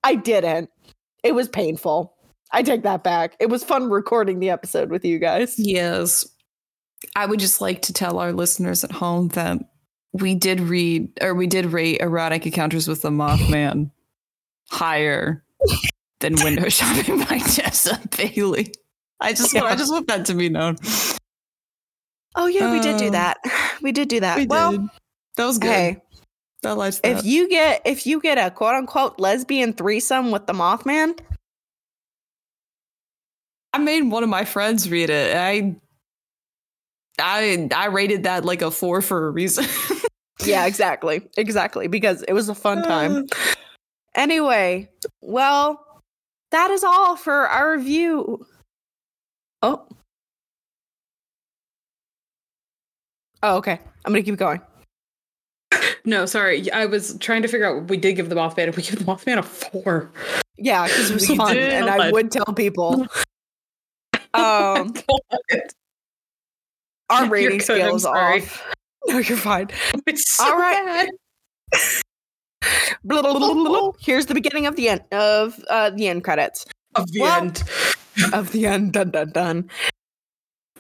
[0.03, 0.69] I didn't.
[1.23, 2.15] It was painful.
[2.51, 3.35] I take that back.
[3.39, 5.55] It was fun recording the episode with you guys.
[5.57, 6.27] Yes.
[7.15, 9.57] I would just like to tell our listeners at home that
[10.13, 13.91] we did read or we did rate erotic encounters with the Mothman
[14.69, 15.43] higher
[16.19, 18.73] than window shopping by Tessa Bailey.
[19.19, 20.75] I just want, I just want that to be known.
[22.35, 23.37] Oh yeah, we did do Um, that.
[23.81, 24.37] We did do that.
[24.37, 24.81] We well, did.
[25.37, 25.69] That was good.
[25.69, 26.01] hey,
[26.65, 27.25] I liked if that.
[27.25, 31.19] you get if you get a quote unquote lesbian threesome with the Mothman,
[33.73, 35.35] I made one of my friends read it.
[35.35, 35.75] I
[37.19, 39.65] I I rated that like a four for a reason.
[40.45, 43.27] yeah, exactly, exactly, because it was a fun time.
[44.15, 44.89] Anyway,
[45.21, 46.01] well,
[46.51, 48.45] that is all for our review.
[49.61, 49.87] Oh.
[53.43, 53.79] Oh, okay.
[54.05, 54.61] I'm gonna keep going.
[56.03, 56.69] No, sorry.
[56.71, 57.87] I was trying to figure out.
[57.87, 58.65] We did give the Mothman.
[58.67, 60.11] and We gave the Mothman a four.
[60.57, 61.71] Yeah, because it was We fun, did.
[61.73, 63.07] and I would tell people.
[64.33, 64.93] Um,
[67.09, 68.65] our rating good, scale is off.
[69.07, 69.67] No, you're fine.
[70.07, 71.09] It's so All right.
[71.71, 71.79] bad.
[73.03, 73.91] Blah, blah, blah, blah, blah.
[73.99, 76.65] Here's the beginning of the end of uh, the end credits.
[76.95, 77.63] Of the Well- end.
[78.33, 78.93] of the end.
[78.93, 79.69] Dun dun dun.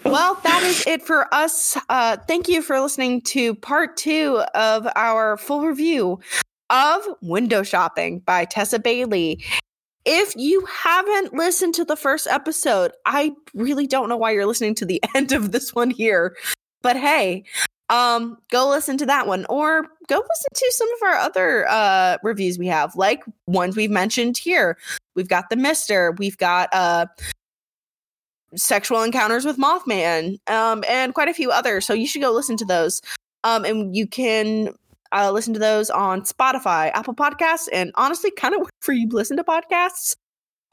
[0.05, 1.77] Well, that is it for us.
[1.89, 6.19] Uh, thank you for listening to part two of our full review
[6.69, 9.43] of Window Shopping by Tessa Bailey.
[10.05, 14.75] If you haven't listened to the first episode, I really don't know why you're listening
[14.75, 16.35] to the end of this one here.
[16.81, 17.43] But hey,
[17.89, 22.17] um, go listen to that one or go listen to some of our other uh
[22.23, 24.77] reviews we have, like ones we've mentioned here.
[25.15, 27.05] We've got the Mister, we've got uh
[28.55, 31.85] sexual encounters with Mothman, um, and quite a few others.
[31.85, 33.01] So you should go listen to those.
[33.43, 34.69] Um, and you can
[35.11, 39.15] uh, listen to those on Spotify, Apple Podcasts, and honestly, kind of for you to
[39.15, 40.15] listen to podcasts.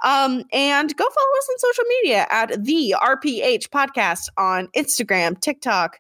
[0.05, 5.99] Um, and go follow us on social media at the RPH Podcast on Instagram, TikTok,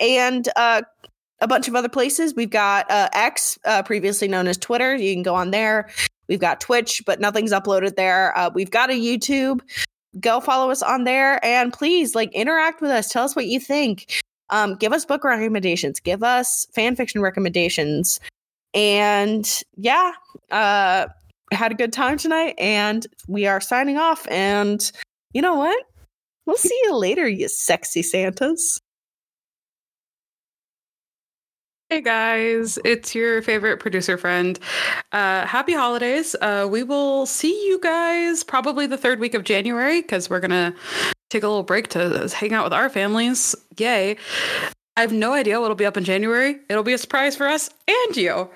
[0.00, 0.82] and uh,
[1.40, 2.34] a bunch of other places.
[2.34, 4.96] We've got uh, X, uh, previously known as Twitter.
[4.96, 5.88] You can go on there.
[6.28, 8.36] We've got Twitch, but nothing's uploaded there.
[8.36, 9.60] Uh, we've got a YouTube
[10.20, 13.60] go follow us on there and please like interact with us tell us what you
[13.60, 18.20] think um give us book recommendations give us fan fiction recommendations.
[18.74, 20.12] And yeah
[20.50, 21.06] uh
[21.52, 24.26] had a good time tonight and we are signing off.
[24.28, 24.90] And
[25.32, 25.84] you know what?
[26.46, 28.80] We'll see you later you sexy santas.
[31.90, 34.58] Hey guys, it's your favorite producer friend.
[35.12, 36.36] Uh, happy holidays.
[36.42, 40.50] Uh, we will see you guys probably the third week of January because we're going
[40.50, 40.74] to
[41.30, 43.54] take a little break to hang out with our families.
[43.76, 44.16] Yay.
[44.96, 46.58] I have no idea what'll be up in January.
[46.68, 48.50] It'll be a surprise for us and you.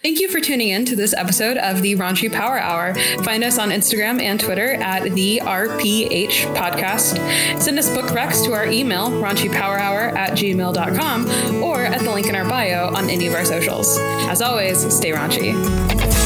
[0.00, 2.94] Thank you for tuning in to this episode of the Raunchy Power Hour.
[3.24, 7.18] Find us on Instagram and Twitter at the RPH Podcast.
[7.60, 12.36] Send us book recs to our email, raunchypowerhour at gmail.com, or at the link in
[12.36, 13.98] our bio on any of our socials.
[13.98, 16.17] As always, stay raunchy.